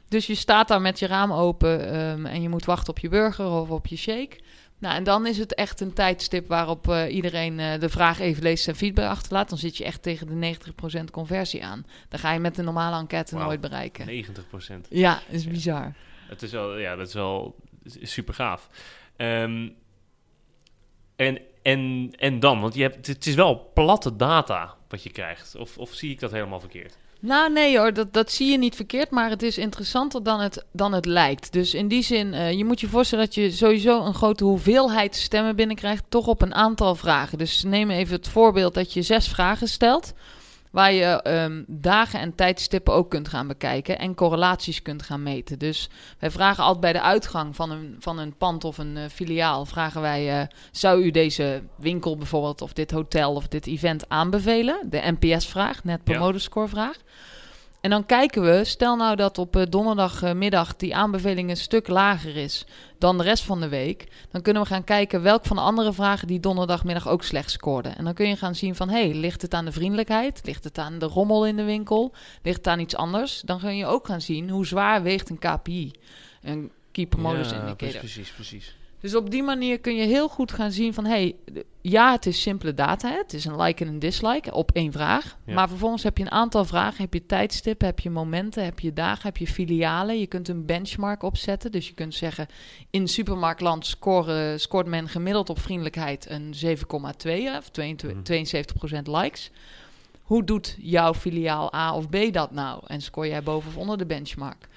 Dus 0.09 0.27
je 0.27 0.35
staat 0.35 0.69
daar 0.69 0.81
met 0.81 0.99
je 0.99 1.07
raam 1.07 1.33
open 1.33 2.01
um, 2.01 2.27
en 2.27 2.43
je 2.43 2.49
moet 2.49 2.65
wachten 2.65 2.89
op 2.89 2.99
je 2.99 3.09
burger 3.09 3.47
of 3.47 3.71
op 3.71 3.87
je 3.87 3.97
shake. 3.97 4.39
Nou, 4.79 4.95
en 4.95 5.05
dan 5.05 5.27
is 5.27 5.39
het 5.39 5.55
echt 5.55 5.81
een 5.81 5.93
tijdstip 5.93 6.49
waarop 6.49 6.89
uh, 6.89 7.15
iedereen 7.15 7.59
uh, 7.59 7.79
de 7.81 7.89
vraag 7.89 8.19
even 8.19 8.43
leest 8.43 8.69
en 8.69 8.77
feedback 8.77 9.09
achterlaat. 9.09 9.49
Dan 9.49 9.59
zit 9.59 9.77
je 9.77 9.85
echt 9.85 10.03
tegen 10.03 10.41
de 10.41 10.57
90% 11.01 11.05
conversie 11.13 11.65
aan. 11.65 11.87
Dan 12.09 12.19
ga 12.19 12.33
je 12.33 12.39
met 12.39 12.55
de 12.55 12.63
normale 12.63 12.97
enquête 12.97 13.35
wow, 13.35 13.45
nooit 13.45 13.61
bereiken. 13.61 14.25
90%? 14.25 14.89
Ja, 14.89 15.21
is 15.29 15.47
bizar. 15.47 15.83
Ja. 15.83 15.93
Het 16.29 16.43
is 16.43 16.53
wel, 16.53 16.79
ja, 16.79 16.97
dat 16.97 17.09
is 17.09 17.15
wel 17.15 17.57
super 18.03 18.35
gaaf. 18.35 18.69
Um, 19.17 19.75
en, 21.17 21.41
en, 21.63 22.11
en 22.19 22.41
dan, 22.41 22.61
want 22.61 22.75
je 22.75 22.83
hebt, 22.83 23.07
het 23.07 23.27
is 23.27 23.35
wel 23.35 23.71
platte 23.75 24.17
data 24.17 24.77
wat 24.89 25.03
je 25.03 25.11
krijgt. 25.11 25.57
Of, 25.57 25.79
of 25.79 25.95
zie 25.95 26.11
ik 26.11 26.21
dat 26.21 26.31
helemaal 26.31 26.61
verkeerd? 26.61 26.99
Nou, 27.27 27.53
nee 27.53 27.79
hoor, 27.79 27.93
dat, 27.93 28.13
dat 28.13 28.33
zie 28.33 28.51
je 28.51 28.59
niet 28.59 28.75
verkeerd, 28.77 29.11
maar 29.11 29.31
het 29.31 29.43
is 29.43 29.59
interessanter 29.59 30.23
dan 30.23 30.41
het, 30.41 30.65
dan 30.73 30.93
het 30.93 31.07
lijkt. 31.07 31.53
Dus 31.53 31.75
in 31.75 31.89
die 31.89 32.03
zin, 32.03 32.33
uh, 32.33 32.53
je 32.53 32.65
moet 32.65 32.81
je 32.81 32.89
voorstellen 32.89 33.25
dat 33.25 33.35
je 33.35 33.51
sowieso 33.51 34.05
een 34.05 34.15
grote 34.15 34.45
hoeveelheid 34.45 35.17
stemmen 35.17 35.57
binnenkrijgt, 35.57 36.05
toch 36.09 36.27
op 36.27 36.43
een 36.43 36.55
aantal 36.55 36.95
vragen. 36.95 37.39
Dus 37.39 37.63
neem 37.63 37.91
even 37.91 38.15
het 38.17 38.29
voorbeeld 38.29 38.75
dat 38.75 38.93
je 38.93 39.03
zes 39.03 39.29
vragen 39.29 39.69
stelt, 39.69 40.13
waar 40.77 40.93
je 40.93 41.21
um, 41.29 41.65
dagen 41.69 42.21
en 42.21 42.35
tijdstippen 42.35 42.95
ook 42.95 43.11
kunt 43.11 43.29
gaan 43.29 43.47
bekijken 43.47 43.99
en 43.99 44.15
correlaties 44.15 44.83
kunt 44.83 45.03
gaan 45.03 45.23
meten. 45.23 45.59
Dus 45.59 45.89
wij 46.19 46.31
vragen 46.31 46.65
altijd 46.65 46.81
bij 46.81 46.93
de 46.93 47.01
uitgang 47.01 47.57
van 47.57 47.71
een, 47.71 47.97
van 47.99 48.19
een 48.19 48.37
pand 48.37 48.65
of 48.65 48.79
een 48.79 48.97
uh, 48.97 49.03
filiaal, 49.13 49.65
vragen 49.65 50.01
wij, 50.01 50.41
uh, 50.41 50.47
zou 50.71 51.03
u 51.03 51.11
deze 51.11 51.63
winkel 51.77 52.17
bijvoorbeeld 52.17 52.63
of 52.63 52.73
dit 52.73 52.91
hotel 52.91 53.35
of 53.35 53.49
dit 53.49 53.67
event 53.67 54.09
aanbevelen? 54.09 54.87
De 54.91 55.17
NPS-vraag, 55.19 55.85
net 55.85 56.05
promoter 56.05 56.41
score 56.41 56.69
vraag. 56.69 56.97
En 57.87 57.93
dan 57.93 58.07
kijken 58.07 58.43
we, 58.43 58.65
stel 58.65 58.97
nou 58.97 59.17
dat 59.17 59.39
op 59.39 59.57
uh, 59.57 59.63
donderdagmiddag 59.69 60.77
die 60.77 60.97
aanbeveling 60.97 61.51
een 61.51 61.57
stuk 61.57 61.89
lager 61.89 62.37
is 62.37 62.67
dan 62.99 63.19
de 63.19 63.23
rest 63.23 63.45
van 63.45 63.61
de 63.61 63.69
week. 63.69 64.09
Dan 64.31 64.43
kunnen 64.43 64.63
we 64.63 64.69
gaan 64.69 64.85
kijken 64.85 65.23
welke 65.23 65.47
van 65.47 65.57
de 65.57 65.63
andere 65.63 65.93
vragen 65.93 66.27
die 66.27 66.41
donderdagmiddag 66.41 67.09
ook 67.09 67.23
slecht 67.23 67.51
scoorden. 67.51 67.97
En 67.97 68.05
dan 68.05 68.15
kun 68.15 68.29
je 68.29 68.37
gaan 68.37 68.55
zien 68.55 68.75
van, 68.75 68.89
hé, 68.89 69.09
hey, 69.09 69.15
ligt 69.15 69.43
het 69.43 69.55
aan 69.55 69.65
de 69.65 69.73
vriendelijkheid? 69.73 70.41
Ligt 70.45 70.65
het 70.65 70.79
aan 70.79 70.99
de 70.99 71.07
rommel 71.07 71.47
in 71.47 71.57
de 71.57 71.65
winkel? 71.65 72.13
Ligt 72.43 72.57
het 72.57 72.67
aan 72.67 72.81
iets 72.81 72.97
anders? 72.97 73.41
Dan 73.41 73.59
kun 73.59 73.77
je 73.77 73.87
ook 73.87 74.07
gaan 74.07 74.21
zien 74.21 74.51
hoe 74.51 74.67
zwaar 74.67 75.03
weegt 75.03 75.31
een 75.31 75.39
KPI. 75.39 75.91
Een 76.43 76.71
Key 76.93 77.07
Promoters 77.07 77.51
ja, 77.51 77.61
Indicator. 77.61 77.99
Precies, 77.99 78.31
precies. 78.31 78.77
Dus 79.07 79.15
op 79.15 79.31
die 79.31 79.43
manier 79.43 79.81
kun 79.81 79.97
je 79.97 80.07
heel 80.07 80.29
goed 80.29 80.53
gaan 80.53 80.73
zien 80.73 80.95
van... 80.95 81.05
hey, 81.05 81.37
ja, 81.81 82.13
het 82.13 82.27
is 82.27 82.43
simpele 82.43 82.75
data. 82.75 83.11
Het 83.11 83.33
is 83.33 83.45
een 83.45 83.61
like 83.61 83.85
en 83.85 83.91
een 83.91 83.99
dislike 83.99 84.53
op 84.53 84.71
één 84.73 84.93
vraag. 84.93 85.37
Ja. 85.45 85.55
Maar 85.55 85.69
vervolgens 85.69 86.03
heb 86.03 86.19
je 86.19 86.25
een 86.25 86.31
aantal 86.31 86.65
vragen. 86.65 87.03
Heb 87.03 87.15
je 87.15 87.27
tijdstippen, 87.27 87.87
heb 87.87 88.01
je 88.01 88.11
momenten, 88.11 88.65
heb 88.65 88.81
je 88.81 88.93
dagen, 88.93 89.23
heb 89.23 89.37
je 89.37 89.47
filialen. 89.47 90.19
Je 90.19 90.27
kunt 90.27 90.49
een 90.49 90.67
benchmark 90.67 91.23
opzetten. 91.23 91.73
Dus 91.73 91.89
je 91.89 91.95
kunt 91.95 92.15
zeggen... 92.15 92.47
in 92.91 93.09
supermarktland 93.09 93.87
scoren, 93.87 94.61
scoort 94.61 94.87
men 94.87 95.09
gemiddeld 95.09 95.51
op 95.51 95.59
vriendelijkheid 95.59 96.31
een 96.31 96.55
7,2... 96.65 96.73
of 97.57 97.71
72, 97.71 98.91
mm. 98.91 99.15
likes. 99.17 99.51
Hoe 100.23 100.45
doet 100.45 100.77
jouw 100.79 101.15
filiaal 101.15 101.75
A 101.75 101.95
of 101.95 102.09
B 102.09 102.17
dat 102.33 102.51
nou? 102.51 102.83
En 102.87 103.01
scoor 103.01 103.27
jij 103.27 103.43
boven 103.43 103.71
of 103.71 103.77
onder 103.77 103.99
de 103.99 104.07
benchmark? 104.07 104.69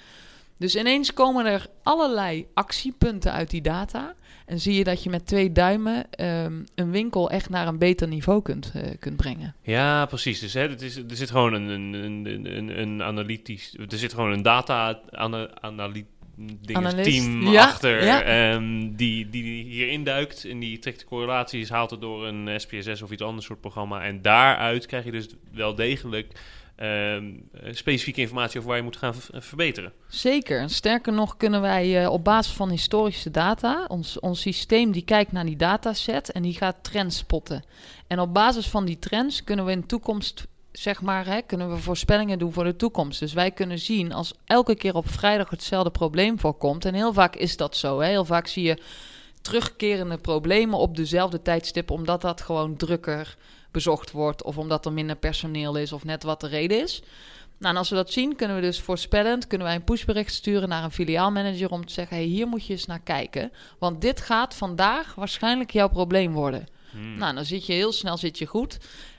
Dus 0.59 0.75
ineens 0.75 1.13
komen 1.13 1.45
er 1.45 1.67
allerlei 1.83 2.47
actiepunten 2.53 3.31
uit 3.31 3.49
die 3.49 3.61
data. 3.61 4.15
En 4.49 4.59
zie 4.59 4.73
je 4.73 4.83
dat 4.83 5.03
je 5.03 5.09
met 5.09 5.25
twee 5.25 5.51
duimen 5.51 6.05
um, 6.19 6.63
een 6.75 6.91
winkel 6.91 7.29
echt 7.29 7.49
naar 7.49 7.67
een 7.67 7.77
beter 7.77 8.07
niveau 8.07 8.41
kunt, 8.41 8.71
uh, 8.75 8.83
kunt 8.99 9.15
brengen. 9.15 9.55
Ja, 9.61 10.05
precies. 10.05 10.39
Dus 10.39 10.53
hè, 10.53 10.61
het 10.61 10.81
is, 10.81 10.95
er 10.95 11.15
zit 11.15 11.29
gewoon 11.29 11.53
een, 11.53 11.67
een, 11.67 11.93
een, 11.93 12.57
een, 12.57 12.79
een 12.79 13.03
analytisch... 13.03 13.75
Er 13.89 13.97
zit 13.97 14.13
gewoon 14.13 14.31
een 14.31 14.41
data-analytisch 14.41 16.03
team 17.01 17.47
ja, 17.47 17.63
achter 17.63 18.03
ja. 18.03 18.53
Um, 18.53 18.95
die, 18.95 19.29
die 19.29 19.63
hierin 19.63 20.03
duikt 20.03 20.45
en 20.45 20.59
die 20.59 20.79
trekt 20.79 20.99
de 20.99 21.05
correlaties, 21.05 21.69
haalt 21.69 21.89
het 21.89 22.01
door 22.01 22.27
een 22.27 22.59
SPSS 22.59 23.01
of 23.01 23.11
iets 23.11 23.23
anders 23.23 23.45
soort 23.45 23.61
programma. 23.61 24.03
En 24.03 24.21
daaruit 24.21 24.85
krijg 24.85 25.05
je 25.05 25.11
dus 25.11 25.27
wel 25.51 25.75
degelijk 25.75 26.33
uh, 26.81 27.23
specifieke 27.71 28.21
informatie 28.21 28.57
over 28.57 28.69
waar 28.69 28.79
je 28.79 28.83
moet 28.83 28.97
gaan 28.97 29.15
verbeteren. 29.31 29.93
Zeker. 30.07 30.69
Sterker 30.69 31.13
nog 31.13 31.37
kunnen 31.37 31.61
wij 31.61 32.03
uh, 32.03 32.11
op 32.11 32.23
basis 32.23 32.53
van 32.53 32.69
historische 32.69 33.31
data, 33.31 33.85
ons, 33.87 34.19
ons 34.19 34.41
systeem 34.41 34.91
die 34.91 35.03
kijkt 35.03 35.31
naar 35.31 35.45
die 35.45 35.55
dataset 35.55 36.31
en 36.31 36.41
die 36.41 36.53
gaat 36.53 36.83
trends 36.83 37.17
spotten. 37.17 37.63
En 38.07 38.19
op 38.19 38.33
basis 38.33 38.67
van 38.67 38.85
die 38.85 38.99
trends 38.99 39.43
kunnen 39.43 39.65
we 39.65 39.71
in 39.71 39.79
de 39.79 39.85
toekomst 39.85 40.47
zeg 40.71 41.01
maar, 41.01 41.25
hè, 41.25 41.41
kunnen 41.41 41.69
we 41.69 41.77
voorspellingen 41.77 42.39
doen 42.39 42.53
voor 42.53 42.63
de 42.63 42.75
toekomst. 42.75 43.19
Dus 43.19 43.33
wij 43.33 43.51
kunnen 43.51 43.79
zien 43.79 44.13
als 44.13 44.33
elke 44.45 44.75
keer 44.75 44.95
op 44.95 45.09
vrijdag 45.09 45.49
hetzelfde 45.49 45.91
probleem 45.91 46.39
voorkomt. 46.39 46.85
En 46.85 46.93
heel 46.93 47.13
vaak 47.13 47.35
is 47.35 47.57
dat 47.57 47.75
zo. 47.75 47.99
Heel 47.99 48.25
vaak 48.25 48.47
zie 48.47 48.63
je 48.63 48.81
terugkerende 49.49 50.17
problemen 50.17 50.79
op 50.79 50.95
dezelfde 50.95 51.41
tijdstip, 51.41 51.91
omdat 51.91 52.21
dat 52.21 52.41
gewoon 52.41 52.75
drukker 52.75 53.37
bezocht 53.71 54.11
wordt 54.11 54.43
of 54.43 54.57
omdat 54.57 54.85
er 54.85 54.93
minder 54.93 55.15
personeel 55.15 55.75
is 55.75 55.91
of 55.91 56.03
net 56.03 56.23
wat 56.23 56.41
de 56.41 56.47
reden 56.47 56.81
is. 56.81 57.01
Nou, 57.57 57.73
en 57.73 57.79
als 57.79 57.89
we 57.89 57.95
dat 57.95 58.11
zien, 58.11 58.35
kunnen 58.35 58.55
we 58.55 58.61
dus 58.61 58.79
voorspellend 58.79 59.47
kunnen 59.47 59.67
wij 59.67 59.75
een 59.75 59.83
pushbericht 59.83 60.33
sturen 60.33 60.69
naar 60.69 60.83
een 60.83 60.91
filiaalmanager 60.91 61.71
om 61.71 61.85
te 61.85 61.93
zeggen: 61.93 62.17
hey, 62.17 62.25
hier 62.25 62.47
moet 62.47 62.65
je 62.65 62.73
eens 62.73 62.85
naar 62.85 62.99
kijken, 62.99 63.51
want 63.79 64.01
dit 64.01 64.21
gaat 64.21 64.55
vandaag 64.55 65.15
waarschijnlijk 65.15 65.71
jouw 65.71 65.89
probleem 65.89 66.33
worden. 66.33 66.67
Hmm. 66.91 67.17
Nou, 67.17 67.35
dan 67.35 67.45
zit 67.45 67.65
je 67.65 67.73
heel 67.73 67.91
snel 67.91 68.17
zit 68.17 68.37
je 68.37 68.45
goed. 68.45 68.77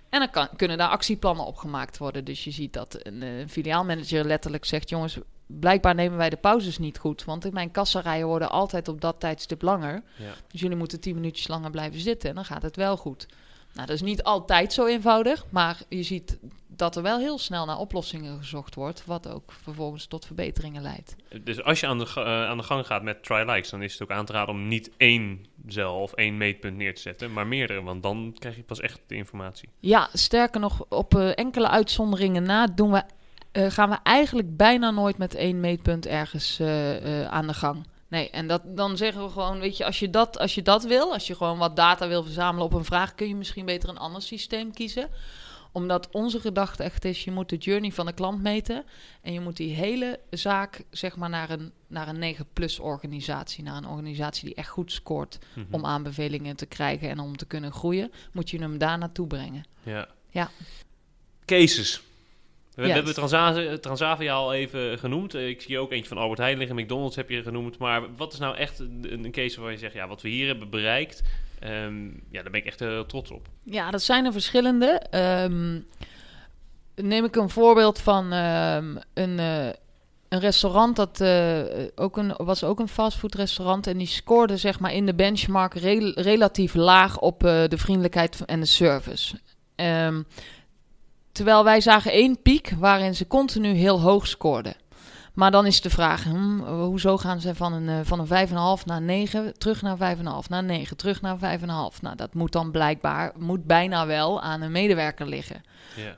En 0.08 0.18
dan 0.18 0.30
kan, 0.30 0.49
kunnen 0.56 0.78
daar 0.78 0.88
actieplannen 0.88 1.46
op 1.46 1.56
gemaakt 1.56 1.99
worden. 1.99 2.25
Dus 2.25 2.44
je 2.44 2.50
ziet 2.50 2.72
dat 2.72 2.99
een, 3.02 3.22
eh, 3.22 3.30
filiaalmanager 3.49 4.25
letterlijk 4.26 4.64
zegt: 4.64 4.88
jongens, 4.88 5.18
blijkbaar 5.59 5.95
nemen 5.95 6.19
wij 6.19 6.30
de 6.30 6.37
pauzes 6.37 6.78
niet 6.78 6.99
goed. 6.99 7.25
Want 7.25 7.45
in 7.45 7.52
mijn 7.52 7.71
kassarijen 7.71 8.26
worden 8.26 8.50
altijd 8.50 8.88
op 8.88 9.00
dat 9.00 9.21
tijdstip 9.21 9.62
langer. 9.62 10.02
Ja. 10.16 10.33
Dus 10.49 10.61
jullie 10.61 10.76
moeten 10.76 11.00
tien 11.00 11.14
minuutjes 11.14 11.49
langer 11.49 11.71
blijven 11.71 12.00
zitten 12.00 12.28
en 12.28 12.35
dan 12.35 12.45
gaat 12.45 12.62
het 12.62 12.76
wel 12.76 12.97
goed. 12.97 13.26
Nou, 13.75 13.87
dat 13.87 13.97
is 13.97 14.02
niet 14.02 14.23
altijd 14.23 14.73
zo 14.73 14.87
eenvoudig, 14.87 15.45
maar 15.50 15.83
je 15.88 16.02
ziet 16.02 16.38
dat 16.80 16.97
er 16.97 17.02
wel 17.02 17.19
heel 17.19 17.38
snel 17.38 17.66
naar 17.66 17.78
oplossingen 17.78 18.38
gezocht 18.38 18.75
wordt, 18.75 19.04
wat 19.07 19.28
ook 19.28 19.52
vervolgens 19.62 20.07
tot 20.07 20.26
verbeteringen 20.26 20.83
leidt. 20.83 21.16
Dus 21.42 21.62
als 21.62 21.80
je 21.80 21.87
aan 21.87 21.99
de, 21.99 22.04
eh, 22.14 22.25
aan 22.25 22.57
de 22.57 22.62
gang 22.62 22.87
gaat 22.87 23.02
met 23.02 23.25
try-likes, 23.25 23.71
dan 23.71 23.83
is 23.83 23.92
het 23.92 24.02
ook 24.02 24.11
aan 24.11 24.25
te 24.25 24.33
raden 24.33 24.54
om 24.54 24.69
niet 24.69 24.90
één 24.97 25.47
cel 25.66 25.95
of 25.95 26.12
één 26.12 26.37
meetpunt 26.37 26.76
neer 26.76 26.95
te 26.95 27.00
zetten, 27.00 27.33
maar 27.33 27.47
meerdere, 27.47 27.83
want 27.83 28.02
dan 28.02 28.37
krijg 28.38 28.57
je 28.57 28.62
pas 28.62 28.80
echt 28.80 29.00
de 29.07 29.14
informatie. 29.14 29.69
Ja, 29.80 30.09
sterker 30.12 30.61
nog, 30.61 30.85
op 30.88 31.14
eh, 31.14 31.38
enkele 31.38 31.69
uitzonderingen 31.69 32.42
na 32.42 32.66
doen 32.66 32.92
we, 32.92 33.02
eh, 33.52 33.71
gaan 33.71 33.90
we 33.90 33.97
eigenlijk 34.02 34.57
bijna 34.57 34.90
nooit 34.90 35.19
met 35.19 35.35
één 35.35 35.61
meetpunt 35.61 36.07
ergens 36.07 36.59
eh, 36.59 37.23
eh, 37.23 37.28
aan 37.28 37.47
de 37.47 37.54
gang. 37.54 37.87
Nee, 38.09 38.30
en 38.30 38.47
dat, 38.47 38.62
dan 38.64 38.97
zeggen 38.97 39.23
we 39.25 39.30
gewoon, 39.30 39.59
weet 39.61 39.76
je 39.76 39.85
als, 39.85 39.99
je 39.99 40.11
dat, 40.11 40.38
als 40.38 40.54
je 40.54 40.62
dat 40.62 40.85
wil, 40.85 41.12
als 41.12 41.26
je 41.26 41.35
gewoon 41.35 41.59
wat 41.59 41.76
data 41.76 42.09
wil 42.09 42.23
verzamelen 42.23 42.66
op 42.66 42.73
een 42.73 42.85
vraag, 42.85 43.14
kun 43.14 43.28
je 43.28 43.35
misschien 43.37 43.64
beter 43.66 43.88
een 43.88 43.99
ander 43.99 44.23
systeem 44.23 44.73
kiezen. 44.73 45.09
Omdat 45.73 46.09
onze 46.11 46.40
gedachte 46.40 46.83
echt 46.83 47.04
is, 47.04 47.25
je 47.25 47.30
moet 47.30 47.49
de 47.49 47.57
journey 47.57 47.92
van 47.92 48.07
de 48.07 48.12
klant 48.12 48.42
meten. 48.42 48.85
En 49.23 49.33
je 49.33 49.40
moet 49.40 49.57
die 49.57 49.75
hele 49.75 50.21
zaak, 50.30 50.83
zeg 50.90 51.16
maar, 51.16 51.28
naar 51.28 51.50
een, 51.50 51.73
naar 51.87 52.09
een 52.09 52.37
9-plus 52.37 52.78
organisatie, 52.78 53.64
naar 53.64 53.76
een 53.76 53.87
organisatie 53.88 54.45
die 54.45 54.54
echt 54.54 54.69
goed 54.69 54.92
scoort 54.92 55.38
Mhm. 55.54 55.66
om 55.71 55.85
aanbevelingen 55.87 56.57
te 56.57 56.66
krijgen 56.66 57.09
en 57.11 57.19
om 57.19 57.37
te 57.37 57.47
kunnen 57.47 57.73
groeien, 57.73 58.12
moet 58.33 58.50
je 58.50 58.59
hem 58.59 58.78
daar 58.78 58.99
naartoe 58.99 59.26
brengen. 59.26 59.64
Ja. 59.83 60.09
Ja. 60.30 60.50
Cases. 61.45 62.02
We, 62.80 62.87
Yes. 62.87 62.94
hebben 62.94 63.14
Transavia, 63.14 63.78
Transavia 63.78 64.34
al 64.34 64.52
even 64.54 64.99
genoemd. 64.99 65.34
Eh, 65.34 65.49
Ik 65.49 65.62
zie 65.62 65.78
ook 65.78 65.92
eentje 65.92 66.08
van 66.08 66.18
Albert 66.18 66.38
Heijn 66.38 66.58
liggen, 66.58 66.76
McDonald's 66.76 67.16
heb 67.16 67.30
je 67.30 67.42
genoemd. 67.42 67.78
Maar 67.78 68.02
wat 68.16 68.32
is 68.32 68.38
nou 68.38 68.56
echt 68.56 68.78
een, 68.78 69.06
een 69.25 69.30
case 69.30 69.54
waarvan 69.56 69.72
je 69.72 69.78
zegt, 69.78 69.94
ja, 69.94 70.08
wat 70.08 70.22
we 70.22 70.28
hier 70.28 70.46
hebben 70.46 70.70
bereikt, 70.70 71.22
ehm, 71.58 72.04
ja, 72.06 72.42
daar 72.42 72.50
ben 72.50 72.60
ik 72.60 72.66
echt 72.66 72.80
heel 72.80 73.06
trots 73.06 73.30
op. 73.30 73.46
Ja, 73.62 73.90
dat 73.90 74.02
zijn 74.02 74.25
er 74.25 74.32
verschillende. 74.32 74.87
Ehm, 75.10 75.78
neem 76.94 77.25
ik 77.25 77.37
een 77.37 77.50
voorbeeld 77.50 77.99
van 78.00 78.32
ehm, 78.32 78.96
een, 79.14 79.38
eh, 79.38 79.66
een 80.28 80.40
restaurant 80.40 80.96
dat 80.96 81.20
eh, 81.20 81.58
ook 81.94 82.16
een, 82.16 82.34
was 82.37 82.64
ook 82.64 82.78
een 82.80 82.88
fastfoodrestaurant 82.88 83.87
en 83.87 83.99
die 83.99 84.06
scoorde 84.06 84.56
zeg 84.56 84.80
maar 84.80 84.92
in 84.92 85.06
de 85.06 85.14
benchmark 85.14 85.75
rel- 85.75 86.12
relatief 86.14 86.75
laag 86.75 87.18
op 87.18 87.44
eh, 87.44 87.64
de 87.68 87.78
vriendelijkheid 87.78 88.44
en 88.44 88.60
de 88.60 88.66
service. 88.66 89.38
Ehm, 89.75 90.22
terwijl 91.32 91.64
wij 91.64 91.80
zagen 91.80 92.12
één 92.12 92.42
piek 92.42 92.72
waarin 92.78 93.14
ze 93.14 93.26
continu 93.26 93.72
heel 93.72 94.00
hoog 94.00 94.26
scoorden. 94.26 94.75
Maar 95.34 95.50
dan 95.50 95.66
is 95.66 95.80
de 95.80 95.90
vraag, 95.90 96.25
hm, 96.25 96.58
hoezo 96.58 97.16
gaan 97.16 97.40
ze 97.40 97.54
van 97.54 97.72
een, 97.72 97.88
eh, 97.88 97.96
van 98.02 98.18
een 98.18 98.26
5,5 98.26 98.87
naar 98.87 99.02
9, 99.02 99.58
terug 99.58 99.82
naar 99.82 99.96
5,5, 99.96 100.49
naar 100.49 100.64
9, 100.64 100.96
terug 100.96 101.20
naar 101.20 101.38
5,5? 101.38 102.02
Nou, 102.02 102.16
dat 102.16 102.34
moet 102.34 102.52
dan 102.52 102.70
blijkbaar, 102.70 103.32
moet 103.38 103.64
bijna 103.64 104.06
wel 104.06 104.40
aan 104.42 104.60
een 104.60 104.72
medewerker 104.72 105.26
liggen. 105.26 105.62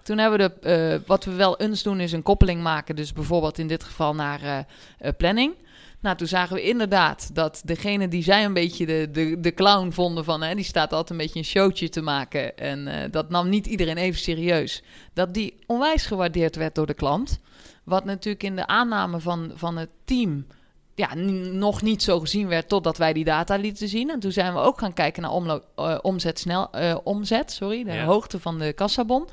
Toen 0.02 0.18
hebben 0.18 0.38
we 0.38 0.54
de, 0.60 0.68
eh, 0.68 1.08
wat 1.08 1.24
we 1.24 1.32
wel 1.32 1.56
eens 1.56 1.82
doen, 1.82 2.00
is 2.00 2.12
een 2.12 2.22
koppeling 2.22 2.62
maken. 2.62 2.96
Dus 2.96 3.12
bijvoorbeeld 3.12 3.58
in 3.58 3.66
dit 3.66 3.84
geval 3.84 4.14
naar 4.14 4.40
eh, 4.98 5.10
planning. 5.16 5.54
Nou, 6.02 6.16
toen 6.16 6.26
zagen 6.26 6.56
we 6.56 6.62
inderdaad 6.62 7.30
dat 7.34 7.62
degene 7.64 8.08
die 8.08 8.22
zij 8.22 8.44
een 8.44 8.52
beetje 8.52 8.86
de, 8.86 9.08
de, 9.12 9.40
de 9.40 9.54
clown 9.54 9.90
vonden 9.90 10.24
van... 10.24 10.42
Hè, 10.42 10.54
die 10.54 10.64
staat 10.64 10.92
altijd 10.92 11.10
een 11.10 11.16
beetje 11.26 11.38
een 11.38 11.44
showtje 11.44 11.88
te 11.88 12.00
maken. 12.00 12.56
En 12.56 12.88
eh, 12.88 13.10
dat 13.10 13.28
nam 13.28 13.48
niet 13.48 13.66
iedereen 13.66 13.96
even 13.96 14.20
serieus. 14.20 14.82
Dat 15.12 15.34
die 15.34 15.58
onwijs 15.66 16.06
gewaardeerd 16.06 16.56
werd 16.56 16.74
door 16.74 16.86
de 16.86 16.94
klant. 16.94 17.40
Wat 17.84 18.04
natuurlijk 18.04 18.42
in 18.42 18.56
de 18.56 18.66
aanname 18.66 19.20
van, 19.20 19.52
van 19.54 19.76
het 19.76 19.90
team 20.04 20.46
ja, 20.94 21.14
nog 21.52 21.82
niet 21.82 22.02
zo 22.02 22.20
gezien 22.20 22.48
werd 22.48 22.68
totdat 22.68 22.98
wij 22.98 23.12
die 23.12 23.24
data 23.24 23.56
lieten 23.56 23.88
zien. 23.88 24.10
En 24.10 24.20
toen 24.20 24.32
zijn 24.32 24.52
we 24.52 24.58
ook 24.60 24.78
gaan 24.78 24.92
kijken 24.92 25.22
naar 25.22 25.60
eh, 25.76 25.98
omzet, 26.02 26.38
snel, 26.38 26.70
eh, 26.70 26.96
omzet 27.04 27.52
sorry, 27.52 27.84
de 27.84 27.92
Ja. 27.92 28.04
hoogte 28.04 28.40
van 28.40 28.58
de 28.58 28.72
kassabon. 28.72 29.28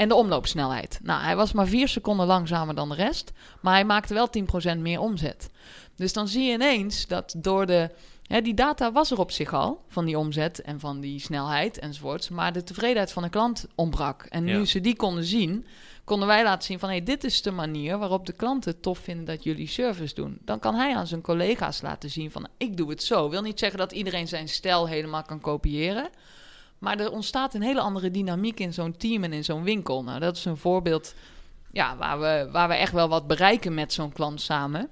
En 0.00 0.08
de 0.08 0.14
omloopsnelheid. 0.14 1.00
Nou, 1.02 1.22
hij 1.22 1.36
was 1.36 1.52
maar 1.52 1.66
vier 1.66 1.88
seconden 1.88 2.26
langzamer 2.26 2.74
dan 2.74 2.88
de 2.88 2.94
rest. 2.94 3.32
Maar 3.60 3.72
hij 3.72 3.84
maakte 3.84 4.14
wel 4.14 4.28
10% 4.74 4.78
meer 4.78 5.00
omzet. 5.00 5.50
Dus 5.96 6.12
dan 6.12 6.28
zie 6.28 6.44
je 6.44 6.52
ineens 6.52 7.06
dat 7.06 7.34
door 7.36 7.66
de. 7.66 7.90
Hè, 8.26 8.40
die 8.40 8.54
data 8.54 8.92
was 8.92 9.10
er 9.10 9.18
op 9.18 9.30
zich 9.30 9.52
al, 9.52 9.84
van 9.88 10.04
die 10.04 10.18
omzet 10.18 10.60
en 10.62 10.80
van 10.80 11.00
die 11.00 11.20
snelheid 11.20 11.78
enzovoorts. 11.78 12.28
Maar 12.28 12.52
de 12.52 12.62
tevredenheid 12.62 13.12
van 13.12 13.22
de 13.22 13.28
klant 13.28 13.66
ontbrak. 13.74 14.26
En 14.28 14.44
nu 14.44 14.58
Ja. 14.58 14.64
ze 14.64 14.80
die 14.80 14.96
konden 14.96 15.24
zien, 15.24 15.66
konden 16.04 16.28
wij 16.28 16.42
laten 16.42 16.64
zien 16.64 16.78
van... 16.78 16.90
hé, 16.90 17.02
dit 17.02 17.24
is 17.24 17.42
de 17.42 17.50
manier 17.50 17.98
waarop 17.98 18.26
de 18.26 18.32
klanten 18.32 18.80
tof 18.80 18.98
vinden 18.98 19.24
dat 19.24 19.44
jullie 19.44 19.68
service 19.68 20.14
doen. 20.14 20.38
Dan 20.44 20.58
kan 20.58 20.74
hij 20.74 20.94
aan 20.94 21.06
zijn 21.06 21.20
collega's 21.20 21.80
laten 21.82 22.10
zien 22.10 22.30
van... 22.30 22.48
ik 22.56 22.76
doe 22.76 22.90
het 22.90 23.02
zo. 23.02 23.28
Wil 23.30 23.42
niet 23.42 23.58
zeggen 23.58 23.78
dat 23.78 23.92
iedereen 23.92 24.28
zijn 24.28 24.48
stijl 24.48 24.88
helemaal 24.88 25.22
kan 25.22 25.40
kopiëren... 25.40 26.08
Maar 26.80 26.98
er 26.98 27.10
ontstaat 27.10 27.54
een 27.54 27.62
hele 27.62 27.80
andere 27.80 28.10
dynamiek 28.10 28.60
in 28.60 28.72
zo'n 28.72 28.96
team 28.96 29.24
en 29.24 29.32
in 29.32 29.44
zo'n 29.44 29.62
winkel. 29.62 30.04
Nou, 30.04 30.20
dat 30.20 30.36
is 30.36 30.44
een 30.44 30.56
voorbeeld 30.56 31.14
ja, 31.72 31.96
waar, 31.96 32.20
we, 32.20 32.48
waar 32.52 32.68
we 32.68 32.74
echt 32.74 32.92
wel 32.92 33.08
wat 33.08 33.26
bereiken 33.26 33.74
met 33.74 33.92
zo'n 33.92 34.12
klant 34.12 34.40
samen. 34.40 34.90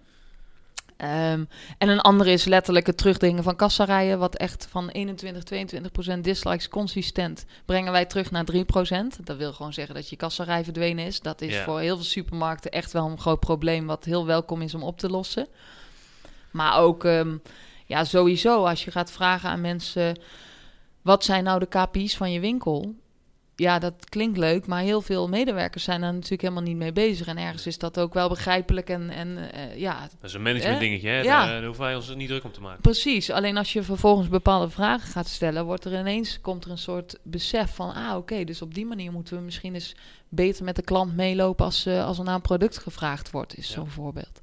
Ehm, 0.97 1.45
en 1.79 1.89
een 1.89 2.01
andere 2.01 2.31
is 2.31 2.45
letterlijk 2.45 2.87
het 2.87 2.97
terugdringen 2.97 3.43
van 3.43 3.57
kassarijen, 3.57 4.19
wat 4.19 4.37
echt 4.37 4.67
van 4.71 4.89
21, 4.89 5.43
22 5.43 5.93
procent 5.93 6.25
dislikes 6.25 6.69
consistent 6.69 7.45
brengen 7.65 7.93
wij 7.93 8.05
terug 8.05 8.31
naar 8.31 8.45
3 8.45 8.65
procent. 8.65 9.27
Dat 9.27 9.37
wil 9.37 9.53
gewoon 9.53 9.73
zeggen 9.73 9.95
dat 9.95 10.09
je 10.09 10.17
kassarij 10.17 10.65
verdwenen 10.65 11.05
is. 11.05 11.21
Dat 11.21 11.41
is 11.41 11.59
voor 11.59 11.81
heel 11.81 11.97
veel 11.97 12.05
supermarkten 12.05 12.71
echt 12.71 12.93
wel 12.93 13.07
een 13.07 13.21
groot 13.21 13.41
probleem, 13.41 13.87
wat 13.87 14.05
heel 14.05 14.27
welkom 14.27 14.63
is 14.63 14.75
om 14.75 14.83
op 14.83 14.99
te 14.99 15.11
lossen. 15.11 15.47
Maar 16.51 16.79
ook, 16.79 17.05
ehm, 17.05 17.37
ja, 17.87 18.05
sowieso, 18.05 18.65
als 18.65 18.85
je 18.85 18.91
gaat 18.91 19.11
vragen 19.11 19.51
aan 19.51 19.61
mensen, 19.61 20.17
wat 21.09 21.25
zijn 21.25 21.45
nou 21.45 21.59
de 21.59 21.67
KPI's 21.67 22.17
van 22.17 22.33
je 22.33 22.41
winkel? 22.41 22.95
Ja, 23.57 23.79
dat 23.79 23.95
klinkt 24.09 24.39
leuk, 24.39 24.67
maar 24.67 24.83
heel 24.83 25.01
veel 25.01 25.29
medewerkers 25.29 25.85
zijn 25.85 26.01
daar 26.01 26.13
natuurlijk 26.13 26.43
helemaal 26.43 26.63
niet 26.63 26.77
mee 26.77 26.93
bezig. 26.93 27.27
En 27.27 27.39
ergens 27.39 27.67
is 27.67 27.79
dat 27.79 27.99
ook 27.99 28.15
wel 28.15 28.29
begrijpelijk 28.29 28.89
en, 28.91 29.11
en 29.11 29.53
eh, 29.53 29.77
ja, 29.79 30.01
Dat 30.01 30.11
is 30.23 30.33
een 30.33 30.43
management 30.43 30.75
Eh? 30.75 30.81
dingetje, 30.81 31.09
hè? 31.09 31.21
Ja. 31.21 31.39
Daar, 31.45 31.49
daar 31.55 31.65
hoeven 31.65 31.85
wij 31.85 31.95
ons 31.95 32.15
niet 32.15 32.29
druk 32.29 32.45
om 32.45 32.53
te 32.53 32.61
maken. 32.61 32.81
Precies, 32.81 33.31
alleen 33.31 33.57
als 33.57 33.73
je 33.73 33.83
vervolgens 33.83 34.29
bepaalde 34.29 34.71
vragen 34.71 35.09
gaat 35.09 35.29
stellen, 35.29 35.65
wordt 35.65 35.85
er 35.85 35.99
ineens 35.99 36.41
komt 36.41 36.65
er 36.65 36.71
een 36.71 36.79
soort 36.79 37.19
besef 37.23 37.75
van, 37.75 37.95
ah 37.95 38.17
oké, 38.17 38.45
dus 38.45 38.63
op 38.63 38.75
die 38.75 38.87
manier 38.87 39.13
moeten 39.13 39.37
we 39.37 39.43
misschien 39.43 39.75
eens 39.75 39.95
beter 40.29 40.65
met 40.65 40.77
de 40.77 40.83
klant 40.83 41.17
meelopen 41.17 41.65
als, 41.65 41.87
eh, 41.87 42.05
als 42.07 42.19
er 42.19 42.25
naar 42.25 42.35
een 42.35 42.41
product 42.41 42.79
gevraagd 42.79 43.31
wordt, 43.31 43.57
is 43.57 43.69
Ja. 43.69 43.75
zo'n 43.75 43.91
voorbeeld. 43.91 44.41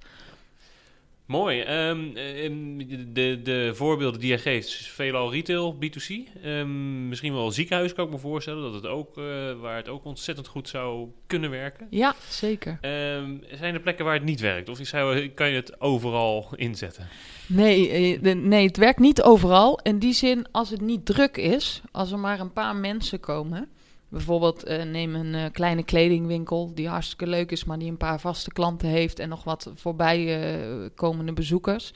Mooi. 1.25 1.61
Ehm, 1.61 2.15
ehm, 2.15 2.77
de, 3.13 3.39
de 3.43 3.71
voorbeelden 3.73 4.19
die 4.19 4.29
jij 4.29 4.39
geeft, 4.39 4.67
is 4.67 4.87
veelal 4.89 5.31
retail, 5.31 5.75
B2C. 5.79 6.09
Ehm, 6.43 7.07
misschien 7.07 7.33
wel 7.33 7.51
ziekenhuis 7.51 7.93
kan 7.93 8.05
ik 8.05 8.11
me 8.11 8.17
voorstellen, 8.17 8.61
dat 8.63 8.73
het 8.73 8.85
ook, 8.85 9.17
eh, 9.17 9.23
waar 9.59 9.75
het 9.75 9.89
ook 9.89 10.05
ontzettend 10.05 10.47
goed 10.47 10.69
zou 10.69 11.07
kunnen 11.27 11.49
werken. 11.49 11.87
Ja, 11.89 12.15
zeker. 12.29 12.77
Zijn 12.81 13.73
er 13.73 13.79
plekken 13.79 14.05
waar 14.05 14.13
het 14.13 14.23
niet 14.23 14.39
werkt? 14.39 14.69
Of 14.69 14.79
is 14.79 14.91
hij- 14.91 15.29
kan 15.35 15.49
je 15.49 15.55
het 15.55 15.81
overal 15.81 16.47
inzetten? 16.55 17.07
Nee, 17.47 17.89
eh, 18.21 18.35
nee, 18.35 18.67
het 18.67 18.77
werkt 18.77 18.99
niet 18.99 19.21
overal. 19.21 19.79
In 19.83 19.99
die 19.99 20.13
zin, 20.13 20.45
als 20.51 20.69
het 20.69 20.81
niet 20.81 21.05
druk 21.05 21.37
is, 21.37 21.81
als 21.91 22.11
er 22.11 22.19
maar 22.19 22.39
een 22.39 22.53
paar 22.53 22.75
mensen 22.75 23.19
komen. 23.19 23.69
Bijvoorbeeld, 24.15 24.63
eh, 24.63 24.83
neem 24.83 25.15
een 25.15 25.35
eh, 25.35 25.43
kleine 25.51 25.83
kledingwinkel 25.83 26.71
die 26.73 26.87
hartstikke 26.87 27.27
leuk 27.27 27.51
is, 27.51 27.63
maar 27.63 27.79
die 27.79 27.89
een 27.89 27.97
paar 27.97 28.19
vaste 28.19 28.51
klanten 28.51 28.87
heeft 28.87 29.19
en 29.19 29.29
nog 29.29 29.43
wat 29.43 29.71
voorbij 29.75 30.43
eh, 30.53 30.89
komende 30.95 31.33
bezoekers. 31.33 31.93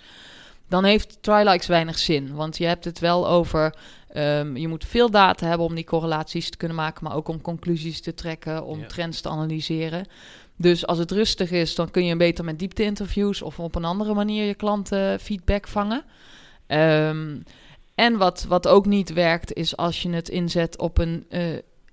Dan 0.67 0.83
heeft 0.83 1.17
Trylikes 1.21 1.67
weinig 1.67 1.97
zin, 1.99 2.33
want 2.35 2.57
je 2.57 2.65
hebt 2.65 2.85
het 2.85 2.99
wel 2.99 3.27
over. 3.27 3.75
ehm, 4.09 4.55
je 4.57 4.67
moet 4.67 4.85
veel 4.85 5.09
data 5.09 5.47
hebben 5.47 5.65
om 5.65 5.75
die 5.75 5.83
correlaties 5.83 6.49
te 6.49 6.57
kunnen 6.57 6.77
maken, 6.77 7.03
maar 7.03 7.15
ook 7.15 7.27
om 7.27 7.41
conclusies 7.41 8.01
te 8.01 8.13
trekken, 8.13 8.63
om 8.65 8.79
Ja. 8.79 8.85
trends 8.88 9.21
te 9.21 9.29
analyseren. 9.29 10.05
Dus 10.55 10.85
als 10.88 10.97
het 10.97 11.11
rustig 11.11 11.51
is, 11.51 11.75
dan 11.75 11.91
kun 11.91 12.05
je 12.05 12.15
beter 12.15 12.43
met 12.45 12.59
diepte-interviews 12.59 13.41
of 13.41 13.59
op 13.59 13.75
een 13.75 13.85
andere 13.85 14.13
manier 14.13 14.45
je 14.45 14.53
klanten 14.53 15.19
feedback 15.19 15.67
vangen. 15.67 16.03
Ehm, 16.67 17.38
en 17.95 18.17
wat, 18.17 18.45
wat 18.47 18.67
ook 18.67 18.85
niet 18.85 19.13
werkt, 19.13 19.53
is 19.53 19.77
als 19.77 20.01
je 20.01 20.09
het 20.09 20.29
inzet 20.29 20.77
op 20.77 20.97
een, 20.97 21.25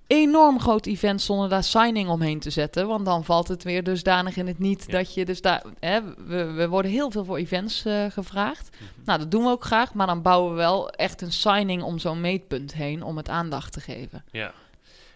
enorm 0.07 0.59
groot 0.59 0.85
event 0.85 1.21
zonder 1.21 1.49
daar 1.49 1.63
signing 1.63 2.09
omheen 2.09 2.39
te 2.39 2.49
zetten. 2.49 2.87
Want 2.87 3.05
dan 3.05 3.25
valt 3.25 3.47
het 3.47 3.63
weer 3.63 3.83
dusdanig 3.83 4.37
in 4.37 4.47
het 4.47 4.59
niet 4.59 4.83
Ja. 4.87 4.97
dat 4.97 5.13
je 5.13 5.25
dus 5.25 5.41
daar... 5.41 5.63
Hè, 5.79 5.99
we, 6.27 6.43
we 6.51 6.67
worden 6.67 6.91
heel 6.91 7.11
veel 7.11 7.25
voor 7.25 7.37
events 7.37 7.85
eh, 7.85 8.05
gevraagd. 8.09 8.69
Mhm. 8.73 8.83
Nou, 9.05 9.19
dat 9.19 9.31
doen 9.31 9.43
we 9.43 9.49
ook 9.49 9.63
graag. 9.63 9.93
Maar 9.93 10.07
dan 10.07 10.21
bouwen 10.21 10.51
we 10.51 10.57
wel 10.57 10.89
echt 10.89 11.21
een 11.21 11.31
signing 11.31 11.83
om 11.83 11.99
zo'n 11.99 12.21
meetpunt 12.21 12.73
heen 12.73 13.03
om 13.03 13.17
het 13.17 13.29
aandacht 13.29 13.73
te 13.73 13.79
geven. 13.79 14.23
Ja. 14.31 14.53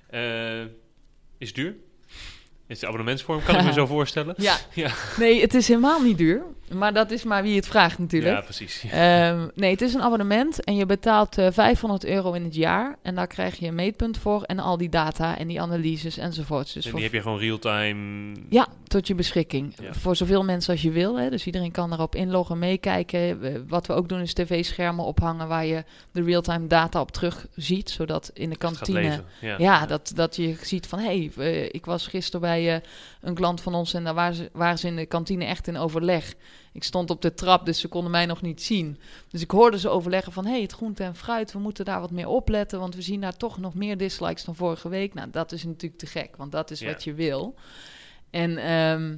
Eh, 0.10 0.62
is 1.38 1.48
het 1.48 1.55
duur? 1.55 1.75
Is 2.67 2.79
de 2.79 2.86
abonnementsvorm, 2.86 3.43
kan 3.43 3.55
ik 3.55 3.63
me 3.63 3.74
zo 3.81 3.86
voorstellen? 3.86 4.33
Ja, 4.38 4.57
Ja. 4.74 4.91
nee, 5.17 5.41
het 5.41 5.53
is 5.53 5.67
helemaal 5.67 6.01
niet 6.01 6.17
duur. 6.17 6.43
Maar 6.73 6.93
dat 6.93 7.11
is 7.11 7.23
maar 7.23 7.43
wie 7.43 7.55
het 7.55 7.67
vraagt 7.67 7.99
natuurlijk. 7.99 8.35
Ja, 8.35 8.41
precies. 8.41 8.83
Ehm, 8.91 9.47
nee, 9.55 9.71
het 9.71 9.81
is 9.81 9.93
een 9.93 10.01
abonnement 10.01 10.63
en 10.63 10.75
je 10.75 10.85
betaalt 10.85 11.37
eh 11.37 11.47
500 11.51 12.05
euro 12.05 12.33
in 12.33 12.43
het 12.43 12.55
jaar. 12.55 12.97
En 13.01 13.15
daar 13.15 13.27
krijg 13.27 13.59
je 13.59 13.67
een 13.67 13.75
meetpunt 13.75 14.17
voor 14.17 14.43
en 14.43 14.59
al 14.59 14.77
die 14.77 14.89
data 14.89 15.37
en 15.37 15.47
die 15.47 15.61
analyses 15.61 16.17
enzovoorts. 16.17 16.73
Dus 16.73 16.83
en 16.83 16.89
voor, 16.89 16.99
die 16.99 17.09
heb 17.09 17.17
je 17.17 17.21
gewoon 17.21 17.39
real-time. 17.39 18.31
ja, 18.49 18.67
tot 18.83 19.07
je 19.07 19.15
beschikking. 19.15 19.73
Ja. 19.81 19.93
Voor 19.93 20.15
zoveel 20.15 20.43
mensen 20.43 20.71
als 20.71 20.81
je 20.81 20.91
wil. 20.91 21.19
Hè. 21.19 21.29
Dus 21.29 21.45
iedereen 21.45 21.71
kan 21.71 21.93
erop 21.93 22.15
inloggen, 22.15 22.59
meekijken. 22.59 23.39
Wat 23.67 23.87
we 23.87 23.93
ook 23.93 24.09
doen 24.09 24.21
is 24.21 24.33
tv-schermen 24.33 25.05
ophangen 25.05 25.47
waar 25.47 25.65
je 25.65 25.83
de 26.11 26.23
real-time 26.23 26.67
data 26.67 27.01
op 27.01 27.11
terug 27.11 27.47
ziet. 27.55 27.89
Zodat 27.89 28.31
in 28.33 28.49
de 28.49 28.57
kantine... 28.57 29.23
Ja. 29.41 29.55
Ja, 29.57 29.85
dat, 29.85 30.11
dat 30.15 30.35
je 30.35 30.55
ziet 30.61 30.87
van, 30.87 30.99
hé, 30.99 31.29
hey, 31.35 31.67
ik 31.67 31.85
was 31.85 32.07
gisteren 32.07 32.41
bij 32.41 32.75
eh, 32.75 32.81
een 33.21 33.33
klant 33.33 33.61
van 33.61 33.75
ons 33.75 33.93
en 33.93 34.03
daar 34.03 34.13
waren 34.13 34.35
ze, 34.35 34.49
waren 34.53 34.77
ze 34.77 34.87
in 34.87 34.95
de 34.95 35.05
kantine 35.05 35.45
echt 35.45 35.67
in 35.67 35.77
overleg. 35.77 36.33
Ik 36.71 36.83
stond 36.83 37.09
op 37.09 37.21
de 37.21 37.33
trap, 37.33 37.65
dus 37.65 37.79
ze 37.79 37.87
konden 37.87 38.11
mij 38.11 38.25
nog 38.25 38.41
niet 38.41 38.61
zien. 38.61 38.99
Dus 39.27 39.41
ik 39.41 39.51
hoorde 39.51 39.79
ze 39.79 39.89
overleggen 39.89 40.33
van, 40.33 40.45
hé, 40.45 40.51
hey, 40.51 40.61
het 40.61 40.71
groente 40.71 41.03
en 41.03 41.15
fruit, 41.15 41.51
we 41.51 41.59
moeten 41.59 41.85
daar 41.85 41.99
wat 41.99 42.11
meer 42.11 42.27
opletten, 42.27 42.79
want 42.79 42.95
we 42.95 43.01
zien 43.01 43.21
daar 43.21 43.37
toch 43.37 43.57
nog 43.57 43.73
meer 43.73 43.97
dislikes 43.97 44.43
dan 44.43 44.55
vorige 44.55 44.89
week. 44.89 45.13
Nou, 45.13 45.29
dat 45.29 45.51
is 45.51 45.63
natuurlijk 45.63 45.99
te 45.99 46.05
gek, 46.05 46.35
want 46.35 46.51
dat 46.51 46.71
is 46.71 46.81
wat 46.81 47.03
je 47.03 47.13
wil. 47.13 47.55
En 48.29 48.57
ehm, 48.57 49.17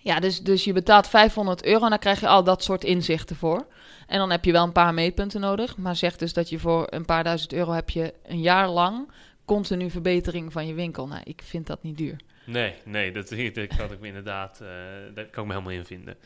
ja, 0.00 0.20
dus, 0.20 0.42
dus 0.42 0.64
je 0.64 0.72
betaalt 0.72 1.08
500 1.08 1.64
euro 1.64 1.84
en 1.84 1.90
daar 1.90 1.98
krijg 1.98 2.20
je 2.20 2.28
al 2.28 2.44
dat 2.44 2.62
soort 2.62 2.84
inzichten 2.84 3.36
voor. 3.36 3.66
En 4.06 4.18
dan 4.18 4.30
heb 4.30 4.44
je 4.44 4.52
wel 4.52 4.64
een 4.64 4.72
paar 4.72 4.94
meetpunten 4.94 5.40
nodig, 5.40 5.76
maar 5.76 5.96
zeg 5.96 6.16
dus 6.16 6.32
dat 6.32 6.48
je 6.48 6.58
voor 6.58 6.86
een 6.90 7.04
paar 7.04 7.24
duizend 7.24 7.52
euro 7.52 7.72
heb 7.72 7.90
je 7.90 8.14
een 8.22 8.40
jaar 8.40 8.68
lang 8.68 9.10
continu 9.44 9.90
verbetering 9.90 10.52
van 10.52 10.66
je 10.66 10.74
winkel. 10.74 11.06
Nou, 11.06 11.20
ik 11.24 11.42
vind 11.44 11.66
dat 11.66 11.82
niet 11.82 11.98
duur. 11.98 12.16
Nee, 12.46 12.74
nee, 12.84 13.12
dat, 13.12 13.28
dat 13.28 13.66
kan 13.76 13.92
ik 13.92 14.00
me 14.00 14.06
inderdaad, 14.06 14.60
eh, 14.60 14.68
daar 15.14 15.24
kan 15.24 15.42
ik 15.42 15.48
me 15.48 15.54
helemaal 15.54 15.72
in 15.78 15.84
vinden. 15.84 16.16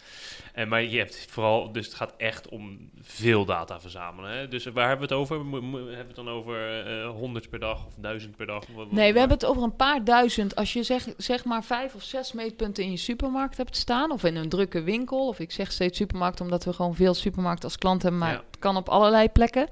En, 0.52 0.68
maar 0.68 0.82
je 0.82 0.98
hebt 0.98 1.26
vooral, 1.30 1.72
dus 1.72 1.86
het 1.86 1.94
gaat 1.94 2.14
echt 2.16 2.48
om 2.48 2.90
veel 3.00 3.44
data 3.44 3.80
verzamelen. 3.80 4.30
Hè? 4.30 4.48
Dus 4.48 4.64
waar 4.64 4.88
hebben 4.88 5.08
we 5.08 5.14
het 5.14 5.22
over? 5.22 5.44
Mo- 5.46 5.60
hebben 5.76 5.96
we 5.96 6.02
het 6.06 6.14
dan 6.14 6.28
over 6.28 6.86
eh 6.86 7.08
100 7.10 7.50
per 7.50 7.58
dag 7.58 7.86
of 7.86 7.94
1000 7.96 8.36
per 8.36 8.46
dag? 8.46 8.66
Wat- 8.66 8.76
wat- 8.76 8.92
Nee, 8.92 9.12
we 9.12 9.18
hebben 9.18 9.36
het 9.38 9.46
over 9.46 9.62
een 9.62 9.76
paar 9.76 10.04
duizend. 10.04 10.56
Als 10.56 10.72
je 10.72 10.82
zeg, 10.82 11.06
zeg 11.16 11.44
maar 11.44 11.64
vijf 11.64 11.94
of 11.94 12.02
zes 12.02 12.32
meetpunten 12.32 12.84
in 12.84 12.90
je 12.90 12.96
supermarkt 12.96 13.56
hebt 13.56 13.76
staan, 13.76 14.10
of 14.10 14.24
in 14.24 14.36
een 14.36 14.48
drukke 14.48 14.82
winkel, 14.82 15.28
of 15.28 15.38
ik 15.38 15.50
zeg 15.52 15.72
steeds 15.72 15.98
supermarkt 15.98 16.40
omdat 16.40 16.64
we 16.64 16.72
gewoon 16.72 16.94
veel 16.94 17.14
supermarkten 17.14 17.64
als 17.64 17.78
klant 17.78 18.02
hebben, 18.02 18.20
maar 18.20 18.32
Ja. 18.32 18.42
het 18.50 18.58
kan 18.58 18.76
op 18.76 18.88
allerlei 18.88 19.28
plekken. 19.28 19.68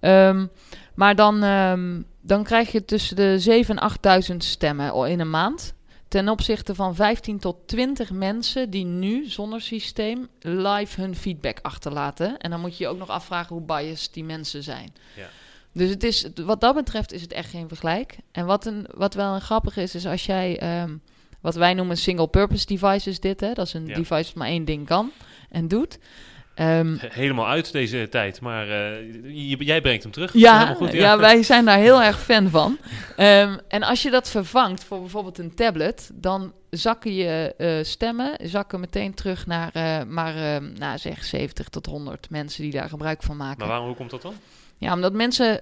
Ehm, 0.00 0.46
maar 0.94 1.14
dan, 1.14 1.42
ehm, 1.42 2.02
dan 2.20 2.44
krijg 2.44 2.72
je 2.72 2.84
tussen 2.84 3.16
de 3.16 3.38
7 3.38 3.76
en 3.76 3.82
8000 3.82 4.44
stemmen 4.44 5.08
in 5.08 5.20
een 5.20 5.30
maand. 5.30 5.74
Ten 6.16 6.28
opzichte 6.28 6.74
van 6.74 6.94
15 6.94 7.38
tot 7.38 7.56
20 7.66 8.10
mensen 8.10 8.70
die 8.70 8.84
nu 8.84 9.28
zonder 9.28 9.60
systeem 9.60 10.28
live 10.40 11.00
hun 11.00 11.16
feedback 11.16 11.58
achterlaten. 11.62 12.38
En 12.38 12.50
dan 12.50 12.60
moet 12.60 12.76
je 12.76 12.84
je 12.84 12.90
ook 12.90 12.98
nog 12.98 13.08
afvragen 13.08 13.56
hoe 13.56 13.64
biased 13.64 14.14
die 14.14 14.24
mensen 14.24 14.62
zijn. 14.62 14.92
Ja. 15.16 15.28
Dus 15.72 15.90
het 15.90 16.02
is, 16.04 16.28
wat 16.34 16.60
dat 16.60 16.74
betreft 16.74 17.12
is 17.12 17.22
het 17.22 17.32
echt 17.32 17.50
geen 17.50 17.68
vergelijk. 17.68 18.16
En 18.32 18.46
wat, 18.46 18.66
een, 18.66 18.86
wat 18.94 19.14
wel 19.14 19.34
een 19.34 19.40
grappig 19.40 19.76
is, 19.76 19.94
is 19.94 20.06
als 20.06 20.26
jij, 20.26 20.58
ehm, 20.58 20.96
wat 21.40 21.54
wij 21.54 21.74
noemen 21.74 21.96
single-purpose 21.96 22.66
device 22.66 23.10
is 23.10 23.20
dit. 23.20 23.40
Hè? 23.40 23.52
Dat 23.52 23.66
is 23.66 23.72
een 23.74 23.86
Ja. 23.86 23.94
device 23.94 24.24
dat 24.24 24.34
maar 24.34 24.48
één 24.48 24.64
ding 24.64 24.86
kan 24.86 25.10
en 25.50 25.68
doet. 25.68 25.98
Ehm, 26.56 26.96
Helemaal 26.98 27.46
uit 27.46 27.72
deze 27.72 28.08
tijd, 28.10 28.40
maar 28.40 28.68
eh, 28.68 29.58
jij 29.58 29.80
brengt 29.80 30.02
hem 30.02 30.12
terug. 30.12 30.32
ja, 30.32 30.74
goed, 30.74 30.92
ja. 30.92 31.18
wij 31.18 31.42
zijn 31.42 31.64
daar 31.64 31.78
heel 31.78 32.02
erg 32.02 32.20
fan 32.22 32.50
van. 32.50 32.78
Ehm, 33.16 33.58
en 33.68 33.82
als 33.82 34.02
je 34.02 34.10
dat 34.10 34.30
vervangt 34.30 34.84
voor 34.84 35.00
bijvoorbeeld 35.00 35.38
een 35.38 35.54
tablet, 35.54 36.10
dan 36.14 36.52
zakken 36.70 37.14
je 37.14 37.54
eh, 37.58 37.84
stemmen 37.84 38.36
zakken 38.42 38.80
meteen 38.80 39.14
terug 39.14 39.46
naar 39.46 39.70
eh, 39.72 40.02
maar 40.08 40.36
eh, 40.36 40.62
nou, 40.78 40.98
zeg 40.98 41.24
70 41.24 41.68
tot 41.68 41.86
100 41.86 42.30
mensen 42.30 42.62
die 42.62 42.72
daar 42.72 42.88
gebruik 42.88 43.22
van 43.22 43.36
maken. 43.36 43.58
Maar 43.58 43.68
waarom, 43.68 43.86
hoe 43.86 43.96
komt 43.96 44.10
dat 44.10 44.22
dan? 44.22 44.34
Ja, 44.78 44.92
omdat 44.92 45.12
mensen. 45.12 45.60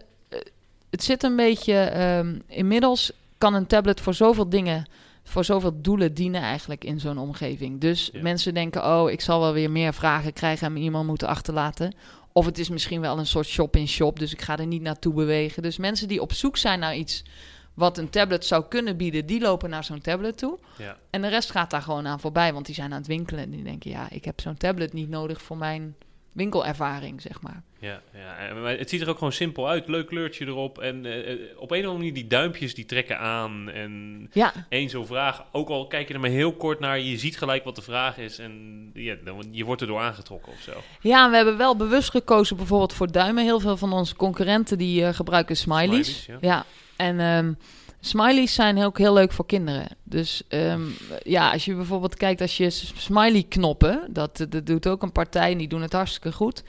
Het 0.91 1.05
zit 1.05 1.23
een 1.23 1.37
beetje. 1.37 1.75
ehm, 1.75 2.39
inmiddels 2.49 3.13
kan 3.39 3.55
een 3.55 3.67
tablet 3.67 4.01
voor 4.01 4.15
zoveel 4.15 4.49
dingen. 4.49 4.87
Voor 5.25 5.45
zoveel 5.45 5.81
doelen 5.83 6.15
dienen 6.15 6.43
eigenlijk 6.43 6.85
in 6.85 7.01
zo'n 7.01 7.19
omgeving. 7.19 7.81
Dus 7.81 8.11
Ja. 8.13 8.23
mensen 8.23 8.55
denken: 8.55 8.85
oh, 8.85 9.11
ik 9.11 9.21
zal 9.21 9.41
wel 9.41 9.53
weer 9.53 9.71
meer 9.71 9.95
vragen 9.95 10.33
krijgen 10.33 10.67
en 10.67 10.77
iemand 10.77 11.07
moeten 11.07 11.29
achterlaten. 11.29 11.95
Of 12.33 12.47
het 12.47 12.59
is 12.59 12.69
misschien 12.69 13.01
wel 13.01 13.19
een 13.19 13.27
soort 13.27 13.47
shop-in-shop, 13.47 14.19
dus 14.19 14.33
ik 14.33 14.43
ga 14.43 14.59
er 14.59 14.67
niet 14.67 14.83
naartoe 14.83 15.13
bewegen. 15.15 15.63
Dus 15.63 15.77
mensen 15.77 16.09
die 16.09 16.21
op 16.21 16.33
zoek 16.33 16.57
zijn 16.57 16.79
naar 16.79 16.97
iets 16.97 17.23
wat 17.75 17.99
een 17.99 18.11
tablet 18.11 18.45
zou 18.45 18.65
kunnen 18.69 18.97
bieden, 18.97 19.27
die 19.27 19.41
lopen 19.41 19.71
naar 19.71 19.85
zo'n 19.85 20.01
tablet 20.01 20.39
toe. 20.39 20.59
Ja. 20.79 20.97
En 21.11 21.23
de 21.23 21.29
rest 21.29 21.51
gaat 21.51 21.71
daar 21.71 21.83
gewoon 21.83 22.07
aan 22.07 22.21
voorbij, 22.21 22.53
want 22.53 22.67
die 22.67 22.75
zijn 22.75 22.93
aan 22.93 22.99
het 22.99 23.07
winkelen 23.07 23.45
en 23.45 23.51
die 23.51 23.63
denken: 23.65 23.91
ja, 23.91 24.11
ik 24.11 24.25
heb 24.25 24.41
zo'n 24.41 24.57
tablet 24.57 24.93
niet 24.93 25.09
nodig 25.09 25.43
voor 25.43 25.57
mijn 25.57 25.95
winkelervaring, 26.35 27.23
zeg 27.23 27.41
maar. 27.41 27.63
Ja, 27.79 28.01
ja, 28.15 28.55
maar 28.55 28.79
het 28.79 28.91
ziet 28.91 29.01
er 29.01 29.09
ook 29.09 29.19
gewoon 29.19 29.33
simpel 29.33 29.69
uit. 29.69 29.89
Leuk 29.89 30.07
kleurtje 30.07 30.47
erop. 30.47 30.79
En 30.79 31.07
eh, 31.07 31.33
eh, 31.33 31.39
op 31.57 31.71
een 31.71 31.79
of 31.79 31.85
andere 31.85 31.97
manier 31.97 32.15
die 32.15 32.27
duimpjes 32.27 32.75
die 32.75 32.85
trekken 32.85 33.19
aan. 33.19 33.71
En 33.71 34.27
Ja, 34.33 34.53
één 34.69 34.91
zo'n 34.91 35.07
vraag, 35.07 35.45
ook 35.53 35.69
al 35.69 35.87
kijk 35.87 36.09
je 36.09 36.15
er 36.15 36.21
maar 36.21 36.31
heel 36.31 36.53
kort 36.53 36.81
naar, 36.81 37.01
je 37.01 37.19
ziet 37.19 37.39
gelijk 37.39 37.65
wat 37.65 37.77
de 37.77 37.83
vraag 37.83 38.19
is. 38.19 38.39
En 38.39 38.91
ja, 38.95 39.17
dan, 39.25 39.45
je 39.51 39.65
wordt 39.65 39.81
erdoor 39.81 40.01
aangetrokken 40.01 40.53
of 40.53 40.61
zo. 40.61 40.73
Ja, 41.01 41.31
we 41.31 41.37
hebben 41.37 41.57
wel 41.57 41.77
bewust 41.77 42.11
gekozen 42.11 42.57
bijvoorbeeld 42.57 42.93
voor 42.93 43.13
duimen. 43.13 43.45
Heel 43.45 43.61
veel 43.61 43.77
van 43.77 43.93
onze 43.93 44.17
concurrenten 44.17 44.79
die 44.79 45.05
eh, 45.05 45.15
gebruiken 45.15 45.57
smileys. 45.57 46.23
Smileys, 46.23 46.43
ja. 46.43 46.65
en 46.97 47.21
ehm, 47.21 47.53
smileys 48.07 48.55
zijn 48.55 48.83
ook 48.85 48.99
heel 48.99 49.13
leuk 49.13 49.33
voor 49.33 49.47
kinderen. 49.47 49.87
Dus 50.03 50.43
ehm, 50.49 50.83
ja, 51.23 51.53
als 51.53 51.65
je 51.65 51.75
bijvoorbeeld 51.75 52.17
kijkt 52.17 52.41
als 52.41 52.57
je 52.57 52.71
s- 52.71 52.93
smiley 52.97 53.43
knoppen, 53.49 54.07
dat, 54.11 54.47
dat 54.49 54.67
doet 54.67 54.87
ook 54.87 55.03
een 55.03 55.13
partij 55.13 55.53
en 55.53 55.59
die 55.59 55.69
doen 55.69 55.83
het 55.83 55.93
hartstikke 55.93 56.33
goed. 56.33 56.63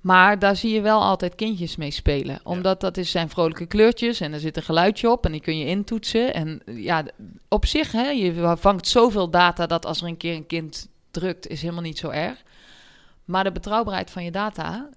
Maar 0.00 0.38
daar 0.38 0.56
zie 0.56 0.74
je 0.74 0.80
wel 0.80 1.02
altijd 1.02 1.34
kindjes 1.34 1.76
mee 1.76 1.90
spelen. 1.90 2.40
Omdat 2.42 2.80
dat 2.80 2.96
is, 2.96 3.10
zijn 3.10 3.28
vrolijke 3.28 3.66
kleurtjes 3.66 4.20
en 4.20 4.32
er 4.32 4.40
zit 4.40 4.56
een 4.56 4.62
geluidje 4.62 5.10
op 5.10 5.24
en 5.24 5.32
die 5.32 5.40
kun 5.40 5.58
je 5.58 5.66
intoetsen. 5.66 6.34
En 6.34 6.62
ja, 6.64 7.04
op 7.48 7.66
zich, 7.66 7.92
hè, 7.92 8.08
je 8.08 8.54
vangt 8.58 8.88
zoveel 8.88 9.30
data 9.30 9.66
dat 9.66 9.86
als 9.86 10.00
er 10.00 10.06
een 10.06 10.16
keer 10.16 10.34
een 10.34 10.46
kind 10.46 10.88
drukt, 11.10 11.46
is 11.48 11.60
helemaal 11.60 11.82
niet 11.82 11.98
zo 11.98 12.08
erg. 12.08 12.42
Maar 13.24 13.44
de 13.44 13.52
betrouwbaarheid 13.52 14.10
van 14.10 14.24
je 14.24 14.30
data, 14.30 14.88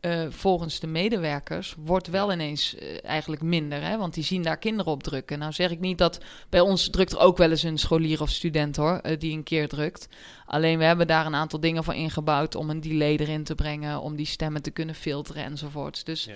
eh, 0.00 0.26
volgens 0.28 0.80
de 0.80 0.86
medewerkers, 0.86 1.74
wordt 1.78 2.06
wel 2.06 2.32
ineens 2.32 2.74
eh, 2.74 3.04
eigenlijk 3.04 3.42
minder. 3.42 3.82
Hè? 3.82 3.98
Want 3.98 4.14
die 4.14 4.24
zien 4.24 4.42
daar 4.42 4.58
kinderen 4.58 4.92
op 4.92 5.02
drukken. 5.02 5.38
Nou 5.38 5.52
zeg 5.52 5.70
ik 5.70 5.80
niet 5.80 5.98
dat 5.98 6.20
bij 6.48 6.60
ons 6.60 6.90
drukt 6.90 7.12
er 7.12 7.18
ook 7.18 7.36
wel 7.36 7.50
eens 7.50 7.62
een 7.62 7.78
scholier 7.78 8.20
of 8.20 8.30
student 8.30 8.76
hoor, 8.76 8.98
eh, 8.98 9.18
die 9.18 9.36
een 9.36 9.42
keer 9.42 9.68
drukt. 9.68 10.08
Alleen 10.46 10.78
we 10.78 10.84
hebben 10.84 11.06
daar 11.06 11.26
een 11.26 11.34
aantal 11.34 11.60
dingen 11.60 11.84
voor 11.84 11.94
ingebouwd 11.94 12.54
om 12.54 12.70
een 12.70 12.80
delay 12.80 13.16
erin 13.16 13.44
te 13.44 13.54
brengen, 13.54 14.00
om 14.00 14.16
die 14.16 14.26
stemmen 14.26 14.62
te 14.62 14.70
kunnen 14.70 14.94
filteren 14.94 15.44
enzovoorts. 15.44 16.04
Dus 16.04 16.24
Ja. 16.24 16.34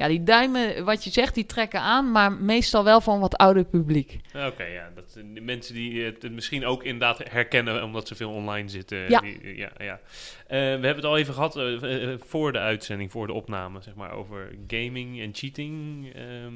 Ja, 0.00 0.08
die 0.08 0.22
duimen, 0.22 0.84
wat 0.84 1.04
je 1.04 1.10
zegt, 1.10 1.34
die 1.34 1.46
trekken 1.46 1.80
aan, 1.80 2.10
maar 2.10 2.32
meestal 2.32 2.84
wel 2.84 3.02
een 3.06 3.20
wat 3.20 3.36
ouder 3.36 3.64
publiek. 3.64 4.20
Oké, 4.34 4.64
ja. 4.64 4.90
Dat, 4.94 5.18
mensen 5.42 5.74
die 5.74 6.02
het 6.04 6.32
misschien 6.32 6.66
ook 6.66 6.82
inderdaad 6.82 7.20
herkennen 7.30 7.84
omdat 7.84 8.08
ze 8.08 8.14
veel 8.14 8.30
online 8.30 8.68
zitten. 8.68 8.98
Ja. 9.08 9.20
Die, 9.20 9.56
ja, 9.56 9.70
ja. 9.78 10.00
Eh, 10.46 10.58
we 10.58 10.58
hebben 10.58 10.96
het 10.96 11.04
al 11.04 11.18
even 11.18 11.34
gehad 11.34 11.56
eh, 11.56 12.12
eh, 12.12 12.20
voor 12.20 12.52
de 12.52 12.58
uitzending, 12.58 13.10
voor 13.10 13.26
de 13.26 13.32
opname, 13.32 13.82
zeg 13.82 13.94
maar, 13.94 14.12
over 14.12 14.50
gaming 14.66 15.20
en 15.20 15.30
cheating. 15.34 16.10
Ehm, 16.14 16.54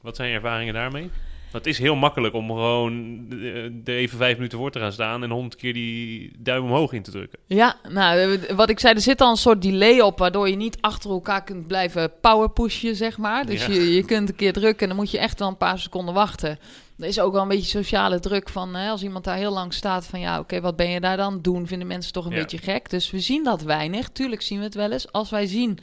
wat 0.00 0.16
zijn 0.16 0.28
je 0.28 0.34
ervaringen 0.34 0.74
daarmee? 0.74 1.10
Want 1.54 1.66
het 1.66 1.74
is 1.74 1.80
heel 1.80 1.94
makkelijk 1.94 2.34
om 2.34 2.48
gewoon 2.48 3.26
eh, 3.30 3.64
er 3.64 3.96
even 3.96 4.18
vijf 4.18 4.36
minuten 4.36 4.58
voor 4.58 4.70
te 4.70 4.78
gaan 4.78 4.92
staan 4.92 5.22
en 5.22 5.30
honderd 5.30 5.56
keer 5.56 5.72
die 5.72 6.32
duim 6.38 6.64
omhoog 6.64 6.92
in 6.92 7.02
te 7.02 7.10
drukken. 7.10 7.38
Ja, 7.46 7.76
nou, 7.88 8.18
eh, 8.36 8.56
wat 8.56 8.70
ik 8.70 8.80
zei, 8.80 8.94
er 8.94 9.00
zit 9.00 9.20
al 9.20 9.30
een 9.30 9.36
soort 9.36 9.62
delay 9.62 10.00
op, 10.00 10.18
waardoor 10.18 10.48
je 10.48 10.56
niet 10.56 10.78
achter 10.80 11.10
elkaar 11.10 11.44
kunt 11.44 11.66
blijven 11.66 12.12
powerpushen, 12.20 12.96
zeg 12.96 13.18
maar. 13.18 13.46
Dus 13.46 13.66
Ja. 13.66 13.72
je, 13.72 13.94
je 13.94 14.04
kunt 14.04 14.28
een 14.28 14.36
keer 14.36 14.52
drukken 14.52 14.80
en 14.82 14.88
dan 14.88 14.96
moet 14.96 15.10
je 15.10 15.18
echt 15.18 15.38
wel 15.38 15.48
een 15.48 15.56
paar 15.56 15.78
seconden 15.78 16.14
wachten. 16.14 16.58
Er 16.98 17.06
is 17.06 17.20
ook 17.20 17.32
wel 17.32 17.42
een 17.42 17.48
beetje 17.48 17.78
sociale 17.78 18.20
druk 18.20 18.48
van, 18.48 18.74
hè, 18.74 18.90
als 18.90 19.02
iemand 19.02 19.24
daar 19.24 19.36
heel 19.36 19.52
lang 19.52 19.72
staat, 19.72 20.06
van 20.06 20.20
ja, 20.20 20.38
oké, 20.38 20.60
wat 20.60 20.76
ben 20.76 20.88
je 20.90 21.00
daar 21.00 21.16
dan 21.16 21.38
doen? 21.42 21.66
Vinden 21.66 21.86
mensen 21.88 22.12
toch 22.12 22.24
een 22.24 22.32
Ja. 22.34 22.38
beetje 22.40 22.58
gek. 22.58 22.90
Dus 22.90 23.10
we 23.10 23.20
zien 23.20 23.44
dat 23.44 23.62
weinig. 23.62 24.08
Tuurlijk 24.08 24.42
zien 24.42 24.58
we 24.58 24.64
het 24.64 24.74
wel 24.74 24.90
eens. 24.92 25.12
Als 25.12 25.30
wij 25.30 25.46
zien 25.46 25.78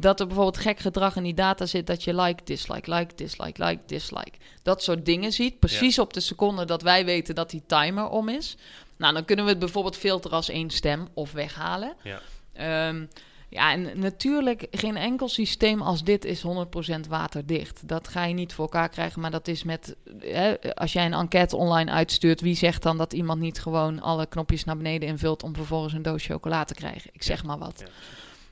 dat 0.00 0.20
er 0.20 0.26
bijvoorbeeld 0.26 0.62
gek 0.62 0.78
gedrag 0.78 1.16
in 1.16 1.22
die 1.22 1.34
data 1.34 1.66
zit, 1.66 1.86
dat 1.86 2.04
je 2.04 2.14
like, 2.14 2.44
dislike, 2.44 2.94
like, 2.94 3.14
dislike, 3.14 3.64
like, 3.64 3.82
dislike. 3.86 4.32
Dat 4.62 4.82
soort 4.82 5.04
dingen 5.04 5.32
ziet, 5.32 5.58
precies 5.58 5.98
op 5.98 6.12
de 6.12 6.20
seconde 6.20 6.64
dat 6.64 6.82
wij 6.82 7.04
weten 7.04 7.34
dat 7.34 7.50
die 7.50 7.62
timer 7.66 8.08
om 8.08 8.28
is. 8.28 8.56
Nou, 8.96 9.14
dan 9.14 9.24
kunnen 9.24 9.44
we 9.44 9.50
het 9.50 9.60
bijvoorbeeld 9.60 9.96
filteren 9.96 10.36
als 10.36 10.48
één 10.48 10.70
stem 10.70 11.08
of 11.14 11.32
weghalen. 11.32 11.94
Ja. 12.02 12.20
Ehm, 12.52 13.04
Ja, 13.50 13.72
en 13.72 13.98
natuurlijk, 14.00 14.66
geen 14.70 14.96
enkel 14.96 15.28
systeem 15.28 15.82
als 15.82 16.04
dit 16.04 16.24
is 16.24 16.42
100% 16.42 17.06
waterdicht. 17.08 17.88
Dat 17.88 18.08
ga 18.08 18.24
je 18.24 18.34
niet 18.34 18.52
voor 18.52 18.64
elkaar 18.64 18.88
krijgen, 18.88 19.20
maar 19.20 19.30
dat 19.30 19.48
is 19.48 19.62
met... 19.62 19.96
Hè, 20.18 20.74
als 20.74 20.92
jij 20.92 21.06
een 21.06 21.12
enquête 21.12 21.56
online 21.56 21.90
uitstuurt, 21.90 22.40
wie 22.40 22.54
zegt 22.54 22.82
dan 22.82 22.98
dat 22.98 23.12
iemand 23.12 23.40
niet 23.40 23.60
gewoon 23.60 24.00
alle 24.00 24.26
knopjes 24.26 24.64
naar 24.64 24.76
beneden 24.76 25.08
invult 25.08 25.42
om 25.42 25.54
vervolgens 25.54 25.92
een 25.92 26.02
doos 26.02 26.24
chocola 26.24 26.64
te 26.64 26.74
krijgen? 26.74 27.10
Ik 27.12 27.22
zeg 27.22 27.44
maar 27.44 27.58
wat. 27.58 27.82
Ja. 27.86 27.86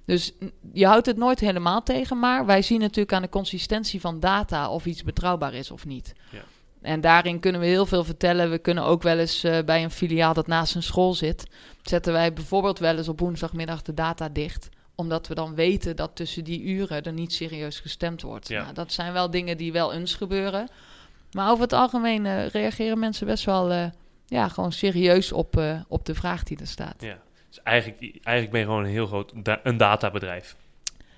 Dus 0.09 0.33
je 0.73 0.87
houdt 0.87 1.07
het 1.07 1.16
nooit 1.16 1.40
helemaal 1.40 1.83
tegen, 1.83 2.18
maar 2.18 2.47
wij 2.47 2.62
zien 2.62 2.81
natuurlijk 2.81 3.12
aan 3.12 3.23
de 3.23 3.29
consistentie 3.29 4.01
van 4.01 4.21
data 4.21 4.71
of 4.71 4.87
iets 4.87 5.03
betrouwbaar 5.03 5.55
is 5.55 5.71
of 5.71 5.87
niet. 5.87 6.12
Ja. 6.31 6.42
En 6.83 7.01
daarin 7.01 7.40
kunnen 7.40 7.61
we 7.61 7.66
heel 7.66 7.87
veel 7.87 8.05
vertellen. 8.05 8.51
We 8.51 8.59
kunnen 8.59 8.85
ook 8.85 9.03
wel 9.03 9.18
eens 9.18 9.44
eh, 9.44 9.59
bij 9.64 9.83
een 9.83 9.90
filiaal 9.90 10.35
dat 10.35 10.47
naast 10.47 10.75
een 10.75 10.83
school 10.83 11.14
zit, 11.14 11.47
zetten 11.83 12.12
wij 12.12 12.33
bijvoorbeeld 12.33 12.79
wel 12.79 12.97
eens 12.97 13.09
op 13.09 13.21
woensdagmiddag 13.21 13.83
de 13.83 13.94
data 13.94 14.29
dicht 14.29 14.68
omdat 14.94 15.27
we 15.27 15.35
dan 15.35 15.55
weten 15.55 15.97
dat 15.97 16.16
tussen 16.16 16.44
die 16.44 16.62
uren 16.62 17.03
er 17.03 17.12
niet 17.12 17.33
serieus 17.33 17.81
gestemd 17.81 18.23
wordt. 18.23 18.49
Ja. 18.49 18.62
Nou, 18.62 18.75
dat 18.75 18.92
zijn 18.92 19.12
wel 19.12 19.31
dingen 19.31 19.57
die 19.57 19.73
wel 19.73 19.92
eens 19.92 20.14
gebeuren. 20.14 20.68
Maar 21.33 21.51
over 21.51 21.62
het 21.62 21.73
algemeen 21.73 22.27
eh, 22.27 22.47
reageren 22.47 22.99
mensen 22.99 23.27
best 23.27 23.44
wel 23.44 23.71
eh, 23.71 23.87
ja, 24.27 24.49
gewoon 24.49 24.73
serieus 24.73 25.33
op, 25.33 25.62
op 25.88 26.05
de 26.05 26.14
vraag 26.14 26.42
die 26.42 26.59
er 26.59 26.66
staat. 26.66 27.03
Ja. 27.03 27.18
Dus 27.48 27.62
eigenlijk, 27.62 28.00
eigenlijk 28.00 28.50
ben 28.50 28.61
je 28.61 28.66
gewoon 28.66 28.84
een 28.84 28.90
heel 28.90 29.06
groot 29.06 29.32
da- 29.34 29.61
een 29.62 29.76
databedrijf. 29.76 30.56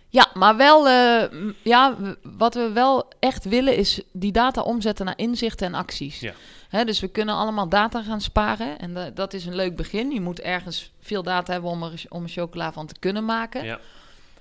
Ja, 0.09 0.27
maar 0.35 0.57
wel, 0.57 0.89
eh, 0.89 1.23
ja, 1.63 1.97
wat 2.23 2.55
we 2.55 2.71
wel 2.73 3.09
echt 3.19 3.45
willen 3.45 3.77
is 3.77 4.01
die 4.13 4.33
data 4.33 4.63
omzetten 4.63 5.05
naar 5.05 5.19
inzichten 5.19 5.67
en 5.67 5.75
acties. 5.75 6.21
Ja. 6.21 6.33
Hè, 6.69 6.85
dus 6.85 7.01
we 7.01 7.09
kunnen 7.09 7.35
allemaal 7.35 7.69
data 7.69 8.03
gaan 8.03 8.21
sparen 8.21 8.79
en 8.79 8.95
da- 8.95 9.11
dat 9.11 9.33
is 9.33 9.47
een 9.47 9.55
leuk 9.55 9.77
begin. 9.77 10.11
Je 10.11 10.21
moet 10.21 10.41
ergens 10.41 10.91
veel 11.01 11.23
data 11.23 11.53
hebben 11.53 11.71
om 11.71 11.83
er 11.83 12.03
om 12.09 12.23
een 12.23 12.29
chocola 12.29 12.73
van 12.73 12.87
te 12.87 12.95
kunnen 12.99 13.25
maken. 13.25 13.65
Ja. 13.65 13.79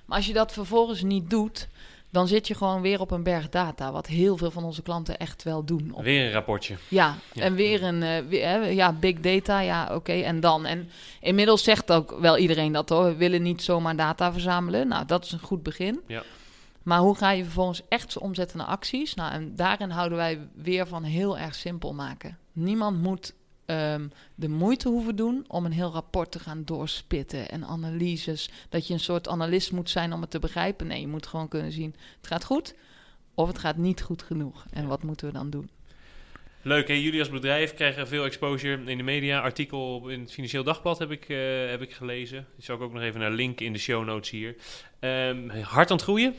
Maar 0.06 0.17
als 0.17 0.28
je 0.28 0.34
dat 0.34 0.52
vervolgens 0.54 1.02
niet 1.02 1.30
doet, 1.30 1.67
dan 2.12 2.28
zit 2.28 2.48
je 2.48 2.56
gewoon 2.56 2.82
weer 2.82 3.00
op 3.00 3.12
een 3.12 3.24
berg 3.24 3.50
data, 3.50 3.91
wat 3.91 4.08
heel 4.08 4.38
veel 4.38 4.52
van 4.52 4.63
onze 4.63 4.82
klanten 4.82 5.17
echt 5.17 5.43
wel 5.43 5.63
doen. 5.63 5.91
Op 5.93 6.04
Weer 6.04 6.26
een 6.26 6.32
rapportje. 6.32 6.76
ja, 6.88 7.15
Ja. 7.34 7.43
en 7.43 7.54
weer 7.54 7.84
een 7.84 8.04
eh, 8.04 8.26
weer, 8.28 8.72
ja, 8.72 8.93
big 8.93 9.19
data, 9.19 9.60
ja, 9.60 9.89
oké, 9.95 10.12
en 10.13 10.39
dan. 10.39 10.65
En 10.65 10.89
inmiddels 11.22 11.63
zegt 11.63 11.91
ook 11.91 12.17
wel 12.19 12.38
iedereen 12.38 12.72
dat 12.72 12.89
hoor. 12.89 13.04
We 13.06 13.15
willen 13.15 13.41
niet 13.41 13.62
zomaar 13.63 13.95
data 13.95 14.32
verzamelen. 14.32 14.88
Nou, 14.88 15.06
dat 15.06 15.26
is 15.26 15.32
een 15.32 15.39
goed 15.39 15.63
begin. 15.63 16.00
Ja. 16.08 16.24
Maar 16.84 17.00
hoe 17.00 17.15
ga 17.15 17.32
je 17.32 17.43
vervolgens 17.43 17.82
echt 17.89 18.17
omzetten 18.17 18.58
naar 18.58 18.67
acties? 18.67 19.13
Nou, 19.13 19.32
en 19.32 19.56
daarin 19.56 19.89
houden 19.89 20.17
wij 20.17 20.39
weer 20.56 20.88
van 20.88 21.04
heel 21.04 21.38
erg 21.38 21.56
simpel 21.56 21.93
maken. 21.93 22.38
Niemand 22.52 23.02
moet 23.02 23.34
ehm, 23.70 24.08
de 24.36 24.50
moeite 24.50 24.90
hoeven 24.90 25.16
doen 25.16 25.46
om 25.48 25.66
een 25.66 25.72
heel 25.72 25.92
rapport 25.92 26.32
te 26.32 26.40
gaan 26.40 26.66
doorspitten 26.66 27.50
en 27.50 27.66
analyses. 27.66 28.50
Dat 28.70 28.88
je 28.88 28.94
een 28.94 29.00
soort 29.00 29.28
analist 29.28 29.72
moet 29.72 29.90
zijn 29.90 30.14
om 30.14 30.22
het 30.22 30.32
te 30.32 30.40
begrijpen. 30.40 30.88
Nee, 30.88 31.02
je 31.02 31.08
moet 31.08 31.28
gewoon 31.28 31.48
kunnen 31.48 31.72
zien, 31.72 31.96
het 32.18 32.28
gaat 32.28 32.44
goed 32.44 32.76
of 33.34 33.48
het 33.48 33.60
gaat 33.60 33.78
niet 33.78 34.02
goed 34.02 34.24
genoeg. 34.24 34.66
En 34.72 34.88
wat 34.88 35.04
moeten 35.04 35.28
we 35.28 35.34
dan 35.34 35.50
doen? 35.50 35.70
Leuk, 36.62 36.88
hè? 36.88 36.94
jullie 36.94 37.20
als 37.20 37.30
bedrijf 37.30 37.74
krijgen 37.74 38.08
veel 38.08 38.26
exposure 38.26 38.84
in 38.86 38.98
de 38.98 39.04
media. 39.04 39.40
Artikel 39.40 40.10
in 40.10 40.20
het 40.20 40.32
Financieel 40.32 40.64
Dagblad 40.64 41.00
heb 41.00 41.12
ik, 41.12 41.30
eh, 41.30 41.38
heb 41.70 41.82
ik 41.82 41.94
gelezen. 41.94 42.48
Die 42.56 42.66
zal 42.66 42.76
ik 42.76 42.82
ook 42.82 42.94
nog 42.94 43.02
even 43.02 43.20
naar 43.20 43.32
linken 43.32 43.66
in 43.66 43.74
de 43.74 43.80
show 43.80 44.06
notes 44.06 44.30
hier. 44.30 44.56
Ehm, 45.00 45.50
hard 45.50 45.90
aan 45.90 45.96
het 45.96 46.06
groeien. 46.06 46.36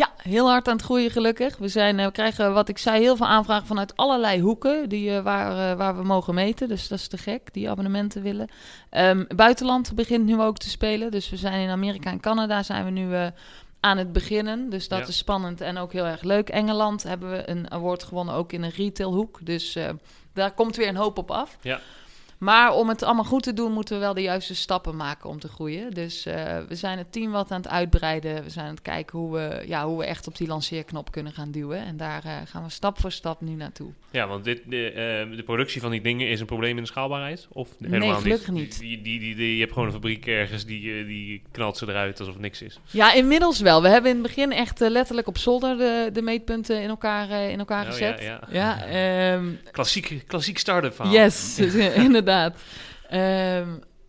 Ja, 0.00 0.12
heel 0.16 0.48
hard 0.48 0.68
aan 0.68 0.76
het 0.76 0.84
groeien 0.84 1.10
gelukkig. 1.10 1.56
We, 1.56 1.68
zijn, 1.68 1.98
eh, 1.98 2.04
we 2.06 2.12
krijgen, 2.12 2.54
wat 2.54 2.68
ik 2.68 2.78
zei, 2.78 3.00
heel 3.02 3.16
veel 3.16 3.26
aanvragen 3.26 3.66
vanuit 3.66 3.96
allerlei 3.96 4.40
hoeken 4.40 4.88
die, 4.88 5.16
eh, 5.16 5.22
waar, 5.22 5.70
eh, 5.70 5.76
waar 5.78 5.96
we 5.96 6.02
mogen 6.02 6.34
meten. 6.34 6.68
Dus 6.68 6.88
dat 6.88 6.98
is 6.98 7.08
te 7.08 7.18
gek, 7.18 7.52
die 7.52 7.70
abonnementen 7.70 8.22
willen. 8.22 8.48
Ehm, 8.90 9.24
buitenland 9.36 9.94
begint 9.94 10.24
nu 10.24 10.40
ook 10.40 10.58
te 10.58 10.68
spelen. 10.68 11.10
Dus 11.10 11.30
we 11.30 11.36
zijn 11.36 11.60
in 11.60 11.68
Amerika 11.68 12.10
en 12.10 12.20
Canada 12.20 12.62
zijn 12.62 12.84
we 12.84 12.90
nu 12.90 13.30
aan 13.80 13.96
het 13.98 14.12
beginnen. 14.12 14.70
Dus 14.70 14.88
dat 14.88 14.98
Ja. 14.98 15.06
is 15.06 15.16
spannend 15.16 15.60
en 15.60 15.78
ook 15.78 15.92
heel 15.92 16.06
erg 16.06 16.22
leuk. 16.22 16.48
Engeland 16.48 17.02
hebben 17.02 17.30
we 17.30 17.50
een 17.50 17.70
award 17.70 18.02
gewonnen, 18.02 18.34
ook 18.34 18.52
in 18.52 18.62
een 18.62 18.72
retailhoek. 18.76 19.38
Dus 19.42 19.78
daar 20.32 20.50
komt 20.52 20.76
weer 20.76 20.88
een 20.88 20.96
hoop 20.96 21.18
op 21.18 21.30
af. 21.30 21.56
Ja. 21.60 21.80
Maar 22.40 22.74
om 22.74 22.88
het 22.88 23.02
allemaal 23.02 23.24
goed 23.24 23.42
te 23.42 23.52
doen, 23.52 23.72
moeten 23.72 23.94
we 23.94 24.00
wel 24.00 24.14
de 24.14 24.22
juiste 24.22 24.54
stappen 24.54 24.96
maken 24.96 25.30
om 25.30 25.40
te 25.40 25.48
groeien. 25.48 25.90
Dus 25.90 26.26
eh, 26.26 26.58
we 26.68 26.74
zijn 26.74 26.98
het 26.98 27.12
team 27.12 27.30
wat 27.30 27.50
aan 27.50 27.60
het 27.60 27.70
uitbreiden. 27.70 28.44
We 28.44 28.50
zijn 28.50 28.66
aan 28.66 28.74
het 28.74 28.82
kijken 28.82 29.18
hoe 29.18 29.32
we, 29.32 29.64
ja, 29.66 29.86
hoe 29.86 29.98
we 29.98 30.04
echt 30.04 30.26
op 30.26 30.36
die 30.36 30.46
lanceerknop 30.46 31.10
kunnen 31.10 31.32
gaan 31.32 31.50
duwen. 31.50 31.78
En 31.78 31.96
daar 31.96 32.24
eh, 32.24 32.32
gaan 32.44 32.62
we 32.62 32.70
stap 32.70 33.00
voor 33.00 33.12
stap 33.12 33.40
nu 33.40 33.54
naartoe. 33.54 33.92
Ja, 34.12 34.26
want 34.28 34.44
dit, 34.44 34.60
de, 34.66 34.86
eh, 34.90 35.36
de 35.36 35.42
productie 35.42 35.80
van 35.80 35.90
die 35.90 36.00
dingen 36.00 36.28
is 36.28 36.40
een 36.40 36.46
probleem 36.46 36.76
in 36.76 36.82
de 36.82 36.88
schaalbaarheid? 36.88 37.48
Of 37.52 37.68
Nee, 37.78 37.90
helemaal 37.90 38.20
gelukkig 38.20 38.50
niet. 38.50 38.78
Die, 38.78 39.02
die, 39.02 39.20
die, 39.20 39.34
die- 39.34 39.54
je 39.54 39.60
hebt 39.60 39.72
gewoon 39.72 39.86
een 39.88 39.94
fabriek 39.94 40.26
ergens, 40.26 40.64
die, 40.64 40.98
eh, 41.00 41.06
die 41.06 41.42
knalt 41.50 41.76
ze 41.76 41.88
eruit 41.88 42.18
alsof 42.18 42.34
het 42.34 42.42
niks 42.42 42.62
is. 42.62 42.78
Ja, 42.90 43.12
inmiddels 43.12 43.60
wel. 43.60 43.82
We 43.82 43.88
hebben 43.88 44.10
in 44.10 44.16
het 44.16 44.26
begin 44.26 44.52
echt 44.52 44.80
eh, 44.80 44.90
letterlijk 44.90 45.26
op 45.26 45.38
zolder 45.38 45.76
de, 45.78 46.10
de 46.12 46.22
meetpunten 46.22 46.82
in 46.82 46.88
elkaar, 46.88 47.30
in 47.50 47.58
elkaar 47.58 47.84
Oh, 47.84 47.90
gezet. 47.90 48.22
ja, 48.22 48.40
ja. 48.50 48.84
ehm, 48.86 49.44
Klassiek, 49.70 50.22
klassiek 50.26 50.58
start-up 50.58 50.94
verhaal. 50.94 51.14
Yes, 51.14 51.58
inderdaad. 52.06 52.56
Ehm, 53.08 53.68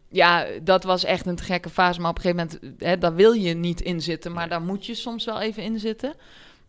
ja, 0.09 0.45
dat 0.63 0.83
was 0.83 1.03
echt 1.03 1.25
een 1.25 1.35
te 1.35 1.43
gekke 1.43 1.69
fase. 1.69 1.99
Maar 2.01 2.09
op 2.09 2.15
een 2.17 2.21
gegeven 2.21 2.49
moment, 2.61 2.81
hè, 2.83 2.97
daar 2.97 3.15
wil 3.15 3.31
je 3.31 3.53
niet 3.53 3.81
in 3.81 4.01
zitten. 4.01 4.31
Maar 4.31 4.47
Nee. 4.47 4.49
daar 4.57 4.61
moet 4.67 4.85
je 4.85 4.95
soms 4.95 5.25
wel 5.25 5.41
even 5.41 5.63
in 5.63 5.79
zitten. 5.79 6.13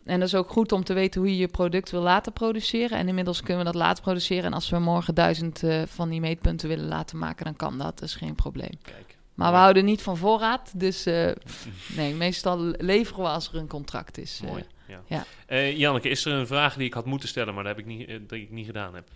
En 0.05 0.19
dat 0.19 0.29
is 0.29 0.35
ook 0.35 0.51
goed 0.51 0.73
om 0.73 0.85
te 0.85 0.93
weten 0.95 1.21
hoe 1.21 1.31
je 1.31 1.37
je 1.37 1.49
product 1.49 1.91
wil 1.91 2.01
laten 2.01 2.33
produceren. 2.33 2.99
En 2.99 3.09
inmiddels 3.09 3.41
kunnen 3.43 3.59
we 3.65 3.73
dat 3.73 3.81
laten 3.81 4.03
produceren. 4.03 4.45
En 4.45 4.53
als 4.53 4.71
we 4.71 4.79
morgen 4.79 5.15
duizend 5.15 5.63
eh, 5.63 5.83
van 5.87 6.09
die 6.09 6.21
meetpunten 6.21 6.69
willen 6.69 6.89
laten 6.89 7.19
maken, 7.19 7.45
dan 7.45 7.57
kan 7.57 7.79
dat. 7.79 7.99
Dat 7.99 8.09
is 8.09 8.15
geen 8.15 8.35
probleem. 8.35 8.79
Kijk. 8.83 9.17
Maar 9.35 9.53
we 9.53 9.59
houden 9.59 9.85
niet 9.85 10.03
van 10.03 10.17
voorraad. 10.17 10.73
Dus 10.81 11.07
eh, 11.07 11.31
nee, 11.97 12.15
meestal 12.15 12.59
leveren 12.79 13.23
we 13.23 13.29
als 13.29 13.49
er 13.49 13.57
een 13.57 13.69
contract 13.69 14.19
is. 14.19 14.41
eh. 14.45 14.51
Ja. 14.89 15.01
ja. 15.07 15.25
Eh, 15.47 15.79
Janneke, 15.79 16.09
is 16.09 16.25
er 16.25 16.33
een 16.33 16.47
vraag 16.47 16.75
die 16.75 16.87
ik 16.87 16.95
had 16.95 17.07
moeten 17.07 17.29
stellen, 17.29 17.55
maar 17.55 17.65
dat 17.65 17.77
heb 17.77 17.87
ik 17.87 17.97
niet, 17.97 18.29
die 18.29 18.43
ik 18.43 18.51
niet 18.51 18.67
gedaan 18.67 18.95
heb? 18.95 19.09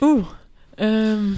Oeh. 0.00 0.26
ehm, 0.74 1.32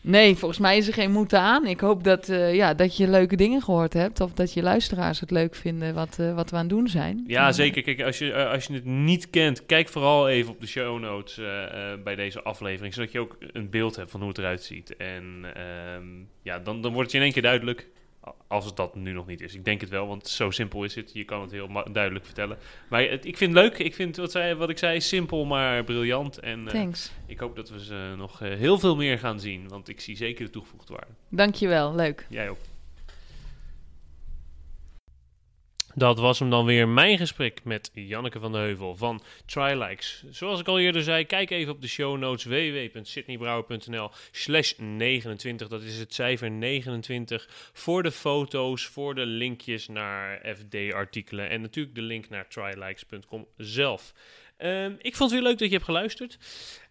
nee, 0.00 0.36
volgens 0.36 0.60
mij 0.60 0.76
is 0.76 0.86
er 0.86 0.92
geen 0.92 1.10
moeten 1.10 1.40
aan. 1.40 1.66
Ik 1.66 1.80
hoop 1.80 2.04
dat, 2.04 2.28
eh, 2.28 2.54
ja, 2.54 2.74
dat 2.74 2.96
je 2.96 3.08
leuke 3.08 3.36
dingen 3.36 3.62
gehoord 3.62 3.92
hebt. 3.92 4.20
Of 4.20 4.32
dat 4.32 4.52
je 4.52 4.62
luisteraars 4.62 5.20
het 5.20 5.30
leuk 5.30 5.54
vinden 5.54 5.94
wat, 5.94 6.18
eh, 6.18 6.34
wat 6.34 6.50
we 6.50 6.56
aan 6.56 6.62
het 6.62 6.70
doen 6.70 6.88
zijn. 6.88 7.24
Ja, 7.26 7.52
zeker. 7.52 7.82
Kijk, 7.82 8.02
als 8.02 8.18
je, 8.18 8.32
eh, 8.32 8.50
als 8.50 8.66
je 8.66 8.72
het 8.72 8.84
niet 8.84 9.30
kent, 9.30 9.66
kijk 9.66 9.88
vooral 9.88 10.28
even 10.28 10.52
op 10.52 10.60
de 10.60 10.66
show 10.66 11.00
notes 11.00 11.40
bij 12.04 12.14
deze 12.14 12.42
aflevering, 12.42 12.94
zodat 12.94 13.12
je 13.12 13.20
ook 13.20 13.36
een 13.52 13.70
beeld 13.70 13.96
hebt 13.96 14.10
van 14.10 14.20
hoe 14.20 14.28
het 14.28 14.38
eruit 14.38 14.62
ziet. 14.62 14.96
En 14.96 15.44
ehm, 15.54 16.06
ja, 16.42 16.58
dan, 16.58 16.82
dan 16.82 16.92
wordt 16.92 17.02
het 17.02 17.10
je 17.10 17.16
in 17.16 17.24
één 17.24 17.32
keer 17.32 17.42
duidelijk, 17.42 17.88
als 18.46 18.64
het 18.64 18.76
dat 18.76 18.94
nu 18.94 19.12
nog 19.12 19.26
niet 19.26 19.40
is. 19.40 19.54
Ik 19.54 19.64
denk 19.64 19.80
het 19.80 19.90
wel, 19.90 20.06
want 20.06 20.28
zo 20.28 20.50
simpel 20.50 20.84
is 20.84 20.94
het. 20.94 21.12
Je 21.12 21.24
kan 21.24 21.40
het 21.40 21.50
heel 21.50 21.68
duidelijk 21.92 22.24
vertellen. 22.24 22.58
Maar 22.88 23.02
het, 23.02 23.24
ik 23.24 23.36
vind 23.36 23.54
het 23.54 23.62
leuk. 23.62 23.78
Ik 23.78 23.94
vind 23.94 24.16
wat, 24.16 24.30
zij, 24.30 24.56
wat 24.56 24.70
ik 24.70 24.78
zei 24.78 25.00
simpel, 25.00 25.44
maar 25.44 25.84
briljant. 25.84 26.38
En 26.38 26.66
eh, 26.66 26.72
Thanks. 26.72 27.12
ik 27.26 27.38
hoop 27.38 27.56
dat 27.56 27.70
we 27.70 27.84
ze 27.84 28.14
nog 28.16 28.42
eh, 28.42 28.54
heel 28.54 28.78
veel 28.78 28.96
meer 28.96 29.18
gaan 29.18 29.40
zien, 29.40 29.68
want 29.68 29.88
ik 29.88 30.00
zie 30.00 30.16
zeker 30.16 30.44
de 30.44 30.50
toegevoegde 30.50 30.92
waarde. 30.92 31.12
Dankjewel, 31.28 31.94
leuk. 31.94 32.26
Jij 32.28 32.48
ook. 32.48 32.58
Dat 35.94 36.18
was 36.18 36.38
hem 36.38 36.50
dan 36.50 36.64
weer 36.64 36.88
mijn 36.88 37.18
gesprek 37.18 37.60
met 37.64 37.90
Janneke 37.94 38.40
van 38.40 38.52
de 38.52 38.58
Heuvel 38.58 38.96
van 38.96 39.22
Trylikes. 39.46 40.24
Zoals 40.30 40.60
ik 40.60 40.68
al 40.68 40.78
eerder 40.78 41.02
zei, 41.02 41.24
kijk 41.24 41.50
even 41.50 41.72
op 41.72 41.80
de 41.80 41.88
show 41.88 42.18
notes 42.18 42.44
www.sydneybrouwer.nl 42.44 44.10
slash 44.30 44.72
29. 44.76 45.68
Dat 45.68 45.82
is 45.82 45.98
het 45.98 46.14
cijfer 46.14 46.50
29 46.50 47.70
voor 47.72 48.02
de 48.02 48.12
foto's, 48.12 48.84
voor 48.84 49.14
de 49.14 49.26
linkjes 49.26 49.88
naar 49.88 50.54
FD-artikelen 50.56 51.48
en 51.48 51.60
natuurlijk 51.60 51.94
de 51.94 52.02
link 52.02 52.28
naar 52.28 52.48
trylikes.com 52.48 53.46
zelf. 53.56 54.12
Ehm, 54.56 54.94
ik 54.98 55.16
vond 55.16 55.30
het 55.30 55.40
weer 55.40 55.48
leuk 55.48 55.58
dat 55.58 55.68
je 55.68 55.74
hebt 55.74 55.84
geluisterd. 55.84 56.38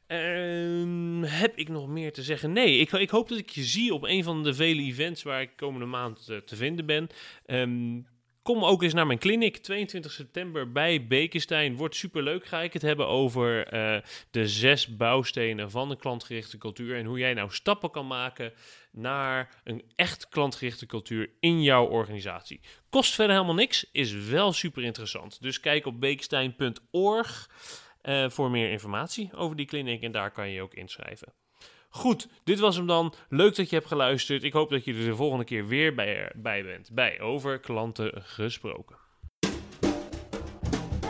Ehm, 0.07 1.21
heb 1.23 1.55
ik 1.55 1.69
nog 1.69 1.87
meer 1.87 2.13
te 2.13 2.23
zeggen? 2.23 2.51
Nee, 2.51 2.77
ik, 2.77 2.91
ik 2.91 3.09
hoop 3.09 3.29
dat 3.29 3.37
ik 3.37 3.49
je 3.49 3.63
zie 3.63 3.93
op 3.93 4.03
een 4.03 4.23
van 4.23 4.43
de 4.43 4.53
vele 4.53 4.81
events 4.81 5.23
waar 5.23 5.41
ik 5.41 5.51
komende 5.55 5.85
maand 5.85 6.29
eh, 6.29 6.37
te 6.37 6.55
vinden 6.55 6.85
ben. 6.85 7.07
Ehm, 7.45 7.97
kom 8.49 8.65
ook 8.65 8.83
eens 8.83 8.93
naar 8.93 9.07
mijn 9.07 9.19
clinic, 9.19 9.57
22 9.57 10.11
september 10.11 10.71
bij 10.71 11.07
Bekenstein. 11.07 11.75
Wordt 11.75 11.95
superleuk. 11.95 12.45
Ga 12.45 12.61
ik 12.61 12.73
het 12.73 12.81
hebben 12.81 13.07
over 13.07 13.67
eh, 13.67 14.01
de 14.31 14.47
zes 14.47 14.95
bouwstenen 14.95 15.71
van 15.71 15.89
de 15.89 15.97
klantgerichte 15.97 16.57
cultuur. 16.57 16.97
En 16.97 17.05
hoe 17.05 17.19
jij 17.19 17.33
nou 17.33 17.51
stappen 17.51 17.91
kan 17.91 18.07
maken 18.07 18.53
naar 18.91 19.61
een 19.63 19.83
echt 19.95 20.29
klantgerichte 20.29 20.85
cultuur 20.85 21.29
in 21.39 21.63
jouw 21.63 21.85
organisatie. 21.85 22.59
Kost 22.89 23.15
verder 23.15 23.35
helemaal 23.35 23.55
niks, 23.55 23.89
is 23.91 24.13
wel 24.13 24.53
super 24.53 24.83
interessant. 24.83 25.41
Dus 25.41 25.59
kijk 25.59 25.85
op 25.85 25.99
bekenstein.org 25.99 27.49
eh, 28.01 28.29
voor 28.29 28.51
meer 28.51 28.71
informatie 28.71 29.29
over 29.35 29.55
die 29.55 29.65
clinic 29.65 30.01
en 30.01 30.11
daar 30.11 30.31
kan 30.31 30.47
je 30.47 30.53
je 30.53 30.61
ook 30.61 30.73
inschrijven. 30.73 31.33
Goed, 31.89 32.27
dit 32.43 32.59
was 32.59 32.75
hem 32.75 32.87
dan. 32.87 33.13
Leuk 33.29 33.55
dat 33.55 33.69
je 33.69 33.75
hebt 33.75 33.87
geluisterd. 33.87 34.43
Ik 34.43 34.53
hoop 34.53 34.69
dat 34.69 34.85
je 34.85 34.93
er 34.93 35.05
de 35.05 35.15
volgende 35.15 35.43
keer 35.43 35.67
weer 35.67 35.95
bij, 35.95 36.31
bij 36.35 36.63
bent 36.63 36.89
bij 36.91 37.21
Over 37.21 37.59
Klanten 37.59 38.11
Gesproken. 38.15 38.95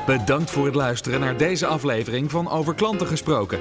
Bedankt 0.05 0.51
voor 0.51 0.65
het 0.65 0.75
luisteren 0.75 1.19
naar 1.19 1.37
deze 1.37 1.65
aflevering 1.65 2.31
van 2.31 2.49
Over 2.49 2.75
Klanten 2.75 3.07
Gesproken. 3.07 3.59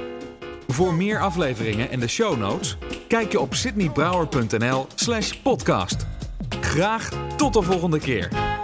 Voor 0.67 0.95
meer 0.95 1.21
afleveringen 1.21 1.91
en 1.91 2.01
de 2.01 2.09
show 2.09 2.39
notes, 2.39 2.77
kijk 3.09 3.33
je 3.33 3.41
op 3.41 3.55
sydneybrouwer.nl 3.55 4.87
slash 4.95 5.33
podcast. 5.33 6.07
graag 6.61 7.11
tot 7.37 7.53
de 7.53 7.63
volgende 7.63 7.99
keer. 7.99 8.58